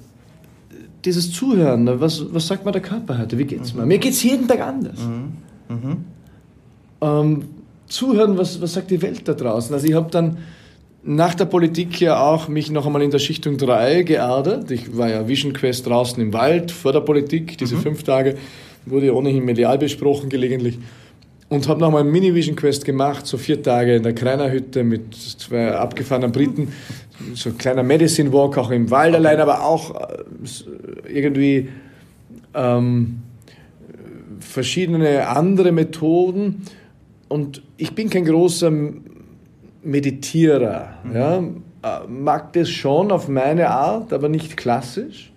dieses 1.05 1.31
Zuhören, 1.31 1.83
ne? 1.83 2.01
was, 2.01 2.33
was 2.33 2.47
sagt 2.47 2.65
mir 2.65 2.71
der 2.71 2.81
Körper 2.81 3.19
heute? 3.19 3.37
Wie 3.37 3.45
geht's 3.45 3.73
mhm. 3.73 3.81
mir? 3.81 3.85
Mir 3.85 3.97
geht 3.99 4.13
es 4.13 4.23
jeden 4.23 4.47
Tag 4.47 4.61
anders. 4.61 4.99
Mhm. 4.99 5.75
Mhm. 5.75 5.97
Ähm, 7.01 7.43
zuhören, 7.87 8.37
was, 8.37 8.59
was 8.61 8.73
sagt 8.73 8.89
die 8.89 9.01
Welt 9.01 9.27
da 9.27 9.33
draußen? 9.33 9.73
Also 9.75 9.85
ich 9.85 9.93
habe 9.93 10.09
dann 10.09 10.37
nach 11.07 11.33
der 11.35 11.45
Politik 11.45 12.01
ja 12.01 12.19
auch 12.21 12.49
mich 12.49 12.69
noch 12.69 12.85
einmal 12.85 13.01
in 13.01 13.11
der 13.11 13.19
Schichtung 13.19 13.57
3 13.57 14.03
geerdet. 14.03 14.69
Ich 14.71 14.97
war 14.97 15.09
ja 15.09 15.27
Vision 15.27 15.53
Quest 15.53 15.87
draußen 15.87 16.21
im 16.21 16.33
Wald 16.33 16.69
vor 16.71 16.91
der 16.91 16.99
Politik, 16.99 17.57
diese 17.57 17.75
mhm. 17.75 17.81
fünf 17.81 18.03
Tage 18.03 18.35
wurde 18.85 19.07
ja 19.07 19.13
ohnehin 19.13 19.45
medial 19.45 19.77
besprochen 19.77 20.29
gelegentlich. 20.29 20.77
und 21.49 21.67
habe 21.67 21.79
nochmal 21.79 22.01
einen 22.01 22.11
Mini-Vision-Quest 22.11 22.83
gemacht, 22.83 23.25
so 23.25 23.37
vier 23.37 23.61
Tage 23.63 23.95
in 23.95 24.03
der 24.03 24.13
Kleinerhütte 24.13 24.83
mit 24.83 25.13
zwei 25.13 25.71
abgefahrenen 25.71 26.31
Briten, 26.31 26.73
so 27.33 27.49
ein 27.49 27.57
kleiner 27.57 27.83
Medicine 27.83 28.33
Walk 28.33 28.57
auch 28.57 28.71
im 28.71 28.91
Wald 28.91 29.15
allein, 29.15 29.39
aber 29.39 29.63
auch 29.63 29.95
äh, 29.95 30.23
irgendwie 31.07 31.69
ähm, 32.53 33.21
verschiedene 34.39 35.27
andere 35.27 35.71
Methoden. 35.71 36.63
Und 37.29 37.61
ich 37.77 37.93
bin 37.93 38.09
kein 38.09 38.25
großer 38.25 38.71
Meditierer. 39.88 40.89
Mhm. 41.04 41.15
Ja? 41.15 41.38
Äh, 41.38 42.08
mag 42.08 42.54
das 42.54 42.69
schon 42.69 43.12
auf 43.12 43.28
meine 43.28 43.69
Art, 43.69 44.13
aber 44.13 44.30
nicht 44.30 44.58
klassisch. 44.58 45.32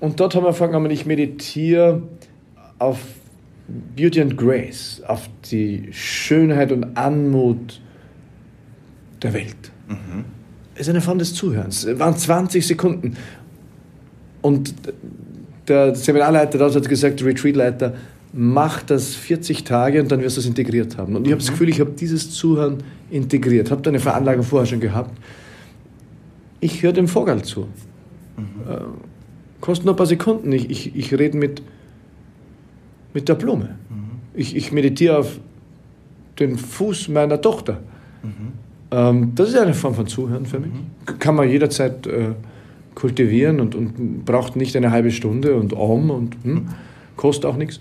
Und 0.00 0.18
dort 0.18 0.34
haben 0.34 0.42
wir 0.42 0.48
angefangen, 0.48 0.90
ich 0.90 1.06
meditiere 1.06 2.02
auf 2.78 2.98
Beauty 3.96 4.20
and 4.20 4.36
Grace, 4.36 5.02
auf 5.06 5.28
die 5.50 5.88
Schönheit 5.92 6.72
und 6.72 6.96
Anmut 6.96 7.80
der 9.22 9.32
Welt. 9.32 9.70
Mhm. 9.88 10.24
Es 10.74 10.82
ist 10.82 10.88
eine 10.88 11.00
Form 11.00 11.18
des 11.18 11.34
Zuhörens. 11.34 11.84
Es 11.84 11.98
waren 11.98 12.16
20 12.16 12.66
Sekunden. 12.66 13.16
Und 14.40 14.74
der 15.68 15.94
Seminarleiter 15.94 16.58
dort 16.58 16.74
hat 16.74 16.88
gesagt, 16.88 17.20
der 17.20 17.28
Retreatleiter, 17.28 17.94
mach 18.32 18.82
das 18.82 19.14
40 19.14 19.64
Tage 19.64 20.00
und 20.00 20.10
dann 20.10 20.20
wirst 20.20 20.36
du 20.36 20.40
es 20.40 20.46
integriert 20.46 20.96
haben. 20.96 21.16
Und 21.16 21.26
ich 21.26 21.32
habe 21.32 21.40
das 21.40 21.50
mhm. 21.50 21.54
Gefühl, 21.54 21.68
ich 21.68 21.80
habe 21.80 21.90
dieses 21.92 22.30
Zuhören 22.30 22.78
integriert. 23.10 23.70
Habe 23.70 23.82
da 23.82 23.90
eine 23.90 24.00
Veranlagung 24.00 24.44
vorher 24.44 24.66
schon 24.66 24.80
gehabt. 24.80 25.16
Ich 26.60 26.82
höre 26.82 26.92
dem 26.92 27.08
Vogel 27.08 27.42
zu. 27.42 27.68
Mhm. 28.36 28.70
Äh, 28.70 28.76
kostet 29.60 29.84
nur 29.84 29.94
ein 29.94 29.96
paar 29.98 30.06
Sekunden. 30.06 30.52
Ich, 30.52 30.70
ich, 30.70 30.96
ich 30.96 31.12
rede 31.12 31.36
mit 31.36 31.62
mit 33.14 33.28
der 33.28 33.34
Blume. 33.34 33.76
Mhm. 33.88 34.20
Ich, 34.34 34.56
ich 34.56 34.72
meditiere 34.72 35.18
auf 35.18 35.38
den 36.38 36.56
Fuß 36.56 37.08
meiner 37.08 37.40
Tochter. 37.40 37.80
Mhm. 38.22 38.30
Ähm, 38.90 39.32
das 39.34 39.50
ist 39.50 39.56
eine 39.56 39.74
Form 39.74 39.94
von 39.94 40.06
Zuhören 40.06 40.46
für 40.46 40.58
mich. 40.58 40.72
Mhm. 40.72 41.18
Kann 41.18 41.34
man 41.34 41.48
jederzeit 41.48 42.06
äh, 42.06 42.30
kultivieren 42.94 43.60
und, 43.60 43.74
und 43.74 44.24
braucht 44.24 44.56
nicht 44.56 44.76
eine 44.76 44.90
halbe 44.90 45.10
Stunde 45.10 45.54
und 45.56 45.72
Om 45.72 46.10
und 46.10 46.36
hm, 46.42 46.68
kostet 47.16 47.46
auch 47.46 47.56
nichts. 47.56 47.80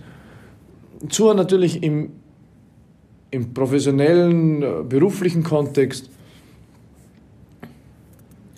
Zuhören 1.09 1.37
natürlich 1.37 1.83
im, 1.83 2.11
im 3.31 3.53
professionellen, 3.53 4.61
äh, 4.61 4.83
beruflichen 4.87 5.43
Kontext 5.43 6.09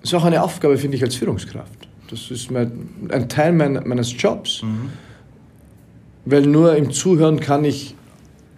ist 0.02 0.14
auch 0.14 0.26
eine 0.26 0.44
Aufgabe, 0.44 0.78
finde 0.78 0.98
ich, 0.98 1.04
als 1.04 1.16
Führungskraft. 1.16 1.88
Das 2.10 2.30
ist 2.30 2.52
mein, 2.52 2.90
ein 3.10 3.30
Teil 3.30 3.54
mein, 3.54 3.82
meines 3.86 4.14
Jobs. 4.22 4.62
Mhm 4.64 4.90
weil 6.26 6.46
nur 6.46 6.76
im 6.76 6.92
Zuhören 6.92 7.40
kann 7.40 7.66
ich 7.66 7.96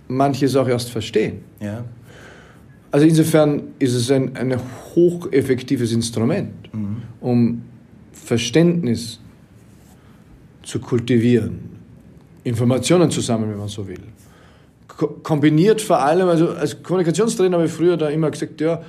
manches 0.08 0.56
auch 0.56 0.68
erst 0.68 0.92
verstehen. 0.92 1.40
Ja. 1.60 1.84
Also 2.92 3.08
insofern 3.08 3.64
ist 3.80 3.94
es 3.94 4.12
ein, 4.12 4.36
ein 4.38 4.58
hocheffektives 4.96 5.92
Instrument, 5.92 6.74
mhm. 6.74 6.98
um 7.20 7.62
Verständnis 8.14 9.20
zu 10.64 10.80
kultivieren, 10.80 11.75
Informationen 12.46 13.12
zu 13.12 13.20
sammeln, 13.20 13.52
wenn 13.52 13.60
man 13.60 13.68
so 13.68 13.86
will. 13.86 14.00
Ko 14.88 15.08
kombiniert 15.22 15.82
vor 15.82 16.00
allem, 16.00 16.30
also 16.30 16.52
als 16.52 16.82
Kommunikationstrainer 16.82 17.58
habe 17.58 17.68
ich 17.68 17.74
früher 17.74 17.98
da 17.98 18.08
immer 18.08 18.32
gesagt, 18.32 18.62
ja, 18.62 18.82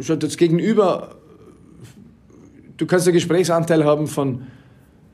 schaut 0.00 0.22
jetzt 0.22 0.36
gegenüber, 0.36 1.16
du 2.76 2.84
kannst 2.84 3.06
einen 3.06 3.14
Gesprächsanteil 3.14 3.84
haben 3.84 4.06
von 4.06 4.42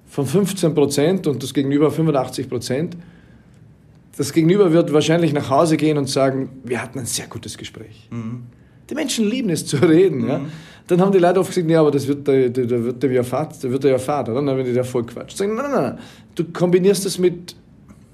von 0.08 0.26
15 0.26 0.74
Prozent 0.74 1.26
und 1.26 1.42
das 1.42 1.54
Gegenüber 1.54 1.90
85 1.90 2.48
Prozent. 2.48 2.96
Das 4.16 4.32
Gegenüber 4.32 4.72
wird 4.72 4.92
wahrscheinlich 4.92 5.32
nach 5.32 5.48
Hause 5.50 5.76
gehen 5.76 5.96
und 5.98 6.08
sagen, 6.08 6.48
wir 6.64 6.82
hatten 6.82 6.98
ein 6.98 7.06
sehr 7.06 7.26
gutes 7.26 7.56
Gespräch. 7.56 8.08
Mhm. 8.10 8.46
Die 8.88 8.94
Menschen 8.94 9.28
lieben 9.28 9.50
es 9.50 9.66
zu 9.66 9.76
reden. 9.82 10.22
Mhm. 10.22 10.28
Ja. 10.28 10.40
Dann 10.86 11.00
haben 11.00 11.12
die 11.12 11.18
Leute 11.18 11.40
oft 11.40 11.50
gesagt, 11.50 11.70
ja, 11.70 11.80
aber 11.80 11.90
das 11.90 12.06
wird 12.06 12.26
der, 12.26 12.48
der, 12.48 12.64
der 12.64 12.84
wird 12.84 13.02
der 13.02 13.12
ja 13.12 13.22
Vater, 13.22 13.56
der 13.62 13.70
wird 13.70 13.84
der 13.84 13.90
ja 13.92 13.98
Vater, 13.98 14.32
dann 14.32 14.46
wenn 14.46 14.64
die 14.64 14.72
da 14.72 14.82
voll 14.82 15.04
quatscht. 15.04 15.36
Sagen, 15.36 15.54
nein, 15.54 15.70
nein, 15.70 15.82
nein, 15.82 15.98
du 16.34 16.44
kombinierst 16.44 17.04
das 17.04 17.18
mit, 17.18 17.54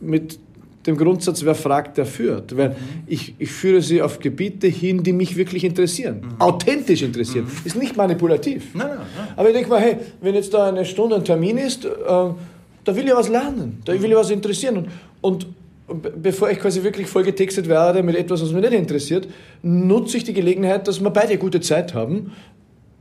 mit 0.00 0.38
dem 0.86 0.96
Grundsatz, 0.96 1.44
wer 1.44 1.54
fragt, 1.54 1.96
der 1.98 2.06
führt. 2.06 2.56
Weil 2.56 2.70
mhm. 2.70 2.74
ich, 3.06 3.34
ich 3.38 3.50
führe 3.50 3.80
sie 3.80 4.02
auf 4.02 4.18
Gebiete 4.18 4.66
hin, 4.66 5.02
die 5.02 5.12
mich 5.12 5.36
wirklich 5.36 5.64
interessieren. 5.64 6.22
Mhm. 6.22 6.40
Authentisch 6.40 7.02
interessieren. 7.02 7.44
Mhm. 7.44 7.66
Ist 7.66 7.76
nicht 7.76 7.96
manipulativ. 7.96 8.74
Nein, 8.74 8.88
nein, 8.88 8.98
nein. 9.16 9.28
Aber 9.36 9.48
ich 9.48 9.54
denke 9.54 9.70
mal, 9.70 9.80
hey, 9.80 9.96
wenn 10.20 10.34
jetzt 10.34 10.52
da 10.52 10.68
eine 10.68 10.84
Stunde 10.84 11.16
ein 11.16 11.24
Termin 11.24 11.58
ist, 11.58 11.84
äh, 11.84 11.88
da 12.06 12.96
will 12.96 13.06
ich 13.06 13.14
was 13.14 13.28
lernen, 13.28 13.80
da 13.84 13.92
will 13.92 14.10
ich 14.10 14.16
was 14.16 14.30
interessieren. 14.30 14.76
Und, 14.78 14.88
und 15.20 15.46
bevor 15.86 16.50
ich 16.50 16.58
quasi 16.58 16.82
wirklich 16.82 17.06
vollgetextet 17.06 17.68
werde 17.68 18.02
mit 18.02 18.16
etwas, 18.16 18.42
was 18.42 18.52
mich 18.52 18.62
nicht 18.62 18.72
interessiert, 18.72 19.28
nutze 19.62 20.16
ich 20.16 20.24
die 20.24 20.32
Gelegenheit, 20.32 20.88
dass 20.88 21.00
wir 21.00 21.10
beide 21.10 21.36
gute 21.36 21.60
Zeit 21.60 21.94
haben. 21.94 22.32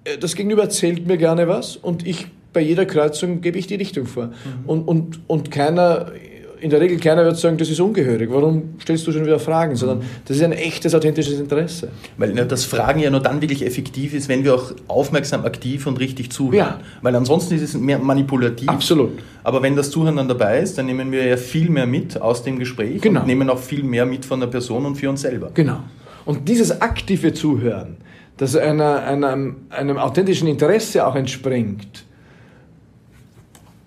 Äh, 0.03 0.17
das 0.17 0.35
Gegenüber 0.35 0.63
erzählt 0.63 1.07
mir 1.07 1.17
gerne 1.17 1.47
was 1.47 1.75
und 1.75 2.05
ich 2.05 2.27
bei 2.51 2.61
jeder 2.61 2.85
Kreuzung 2.85 3.41
gebe 3.41 3.57
ich 3.57 3.67
die 3.67 3.75
Richtung 3.75 4.05
vor. 4.05 4.27
Mhm. 4.27 4.33
Und, 4.67 4.87
und, 4.87 5.19
und 5.27 5.51
keiner 5.51 6.11
in 6.63 6.69
der 6.69 6.79
Regel 6.79 6.97
keiner 6.97 7.25
wird 7.25 7.37
sagen, 7.37 7.57
das 7.57 7.69
ist 7.69 7.81
ungehörig. 7.81 8.29
Warum 8.31 8.75
stellst 8.81 9.05
du 9.05 9.11
schon 9.11 9.25
wieder 9.25 9.37
Fragen? 9.37 9.75
Sondern 9.75 10.01
das 10.25 10.37
ist 10.37 10.43
ein 10.43 10.53
echtes, 10.53 10.95
authentisches 10.95 11.37
Interesse. 11.37 11.89
Weil 12.17 12.35
ja, 12.37 12.45
das 12.45 12.63
Fragen 12.63 13.01
ja 13.01 13.09
nur 13.09 13.19
dann 13.19 13.41
wirklich 13.41 13.65
effektiv 13.65 14.13
ist, 14.13 14.29
wenn 14.29 14.45
wir 14.45 14.55
auch 14.55 14.71
aufmerksam, 14.87 15.43
aktiv 15.43 15.85
und 15.87 15.99
richtig 15.99 16.31
zuhören. 16.31 16.55
Ja. 16.55 16.79
Weil 17.01 17.17
ansonsten 17.17 17.55
ist 17.55 17.63
es 17.63 17.73
mehr 17.73 17.99
manipulativ. 17.99 18.69
Absolut. 18.69 19.11
Aber 19.43 19.61
wenn 19.61 19.75
das 19.75 19.91
Zuhören 19.91 20.15
dann 20.15 20.29
dabei 20.29 20.61
ist, 20.61 20.77
dann 20.77 20.85
nehmen 20.85 21.11
wir 21.11 21.25
ja 21.25 21.35
viel 21.35 21.69
mehr 21.69 21.85
mit 21.85 22.21
aus 22.21 22.43
dem 22.43 22.57
Gespräch 22.57 23.01
genau. 23.01 23.19
und 23.19 23.27
nehmen 23.27 23.49
auch 23.49 23.59
viel 23.59 23.83
mehr 23.83 24.05
mit 24.05 24.23
von 24.23 24.39
der 24.39 24.47
Person 24.47 24.85
und 24.85 24.95
für 24.95 25.09
uns 25.09 25.21
selber. 25.21 25.51
Genau. 25.53 25.79
Und 26.23 26.47
dieses 26.47 26.79
aktive 26.79 27.33
Zuhören, 27.33 27.97
das 28.37 28.55
einer, 28.55 29.03
einem, 29.03 29.57
einem 29.69 29.97
authentischen 29.97 30.47
Interesse 30.47 31.05
auch 31.05 31.15
entspringt, 31.15 32.05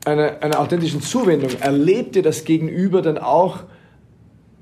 einer, 0.07 0.43
einer 0.43 0.61
authentischen 0.61 1.03
Zuwendung 1.03 1.51
erlebt 1.61 2.17
ihr 2.17 2.23
das 2.23 2.45
Gegenüber 2.45 3.03
dann 3.03 3.19
auch 3.19 3.65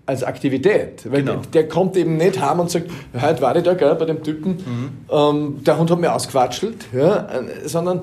als 0.06 0.22
Aktivität. 0.22 1.10
Weil 1.10 1.22
genau. 1.22 1.42
der, 1.52 1.68
kommt 1.68 1.96
eben 1.96 2.16
nicht 2.16 2.40
heim 2.40 2.60
und 2.60 2.70
sagt, 2.70 2.90
heute 3.20 3.40
war 3.40 3.56
ich 3.56 3.62
da 3.62 3.74
gell, 3.74 3.94
bei 3.94 4.04
dem 4.04 4.22
Typen, 4.22 4.52
mhm. 4.52 4.90
ähm, 5.10 5.64
der 5.64 5.78
Hund 5.78 5.90
hat 5.90 6.00
mir 6.00 6.14
ausquatschelt, 6.14 6.86
ja, 6.92 7.26
äh, 7.26 7.68
sondern 7.68 8.02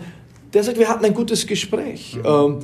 der 0.54 0.64
sagt, 0.64 0.80
wir 0.80 0.90
hatten 0.90 1.06
ein 1.06 1.14
gutes 1.14 1.46
Gespräch. 1.48 2.18
Mhm. 2.18 2.26
Ähm, 2.26 2.60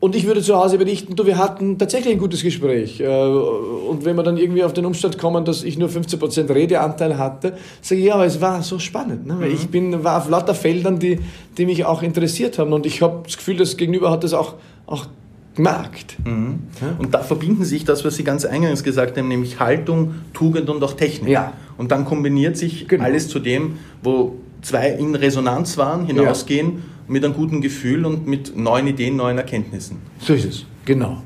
und 0.00 0.16
ich 0.16 0.26
würde 0.26 0.40
zu 0.40 0.56
Hause 0.56 0.78
berichten, 0.78 1.14
du, 1.14 1.26
wir 1.26 1.36
hatten 1.36 1.76
tatsächlich 1.76 2.14
ein 2.14 2.18
gutes 2.18 2.42
Gespräch. 2.42 3.00
Äh, 3.00 3.06
und 3.06 4.06
wenn 4.06 4.16
wir 4.16 4.22
dann 4.22 4.38
irgendwie 4.38 4.64
auf 4.64 4.72
den 4.72 4.86
Umstand 4.86 5.18
kommen, 5.18 5.44
dass 5.44 5.62
ich 5.62 5.76
nur 5.76 5.90
15% 5.90 6.48
Redeanteil 6.48 7.18
hatte, 7.18 7.52
sage 7.82 8.00
ich, 8.00 8.06
ja, 8.06 8.14
aber 8.14 8.24
es 8.24 8.40
war 8.40 8.62
so 8.62 8.78
spannend. 8.78 9.26
Ne? 9.26 9.36
Weil 9.38 9.50
mhm. 9.50 9.54
ich 9.54 9.68
bin, 9.68 10.02
war 10.02 10.16
auf 10.16 10.30
lauter 10.30 10.54
Feldern, 10.54 10.98
die, 10.98 11.18
die 11.58 11.66
mich 11.66 11.84
auch 11.84 12.02
interessiert 12.02 12.58
haben. 12.58 12.72
Und 12.72 12.86
ich 12.86 13.02
habe 13.02 13.20
das 13.24 13.36
Gefühl, 13.36 13.58
das 13.58 13.76
Gegenüber 13.76 14.10
hat 14.10 14.24
das 14.24 14.32
auch, 14.32 14.54
auch 14.86 15.06
gemerkt. 15.54 16.16
Mhm. 16.24 16.60
Und 16.98 17.12
da 17.12 17.18
verbinden 17.18 17.64
sich 17.64 17.84
das, 17.84 18.02
was 18.02 18.16
Sie 18.16 18.24
ganz 18.24 18.46
eingangs 18.46 18.82
gesagt 18.82 19.18
haben, 19.18 19.28
nämlich 19.28 19.60
Haltung, 19.60 20.14
Tugend 20.32 20.70
und 20.70 20.82
auch 20.82 20.94
Technik. 20.94 21.30
Ja. 21.30 21.52
Und 21.76 21.90
dann 21.90 22.06
kombiniert 22.06 22.56
sich 22.56 22.88
genau. 22.88 23.04
alles 23.04 23.28
zu 23.28 23.38
dem, 23.38 23.76
wo 24.02 24.36
zwei 24.62 24.92
in 24.92 25.14
Resonanz 25.14 25.76
waren, 25.76 26.06
hinausgehen. 26.06 26.68
Ja 26.68 26.82
mit 27.10 27.24
einem 27.24 27.34
guten 27.34 27.60
Gefühl 27.60 28.06
und 28.06 28.28
mit 28.28 28.56
neuen 28.56 28.86
Ideen, 28.86 29.16
neuen 29.16 29.36
Erkenntnissen. 29.36 29.98
So 30.20 30.32
ist 30.32 30.44
es, 30.44 30.66
genau. 30.84 31.22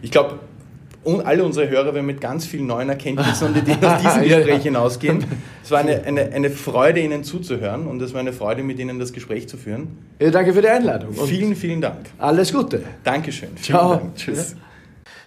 Ich 0.00 0.10
glaube, 0.10 0.38
alle 1.04 1.44
unsere 1.44 1.68
Hörer 1.68 1.92
werden 1.92 2.06
mit 2.06 2.22
ganz 2.22 2.46
vielen 2.46 2.66
neuen 2.66 2.88
Erkenntnissen 2.88 3.48
und 3.48 3.58
Ideen 3.58 3.84
aus 3.84 4.00
diesem 4.00 4.22
Gespräch 4.28 4.62
hinausgehen. 4.62 5.22
Es 5.62 5.70
war 5.70 5.80
eine, 5.80 6.02
eine, 6.04 6.32
eine 6.32 6.48
Freude, 6.48 7.00
Ihnen 7.00 7.24
zuzuhören 7.24 7.86
und 7.86 8.00
es 8.00 8.14
war 8.14 8.20
eine 8.20 8.32
Freude, 8.32 8.62
mit 8.62 8.78
Ihnen 8.78 8.98
das 8.98 9.12
Gespräch 9.12 9.48
zu 9.48 9.58
führen. 9.58 9.98
Ja, 10.18 10.30
danke 10.30 10.54
für 10.54 10.62
die 10.62 10.68
Einladung. 10.68 11.10
Und 11.10 11.28
vielen, 11.28 11.54
vielen 11.54 11.82
Dank. 11.82 12.06
Alles 12.16 12.50
Gute. 12.50 12.82
Dankeschön. 13.02 13.50
Ciao. 13.58 13.96
Dank. 13.96 14.16
Tschüss. 14.16 14.56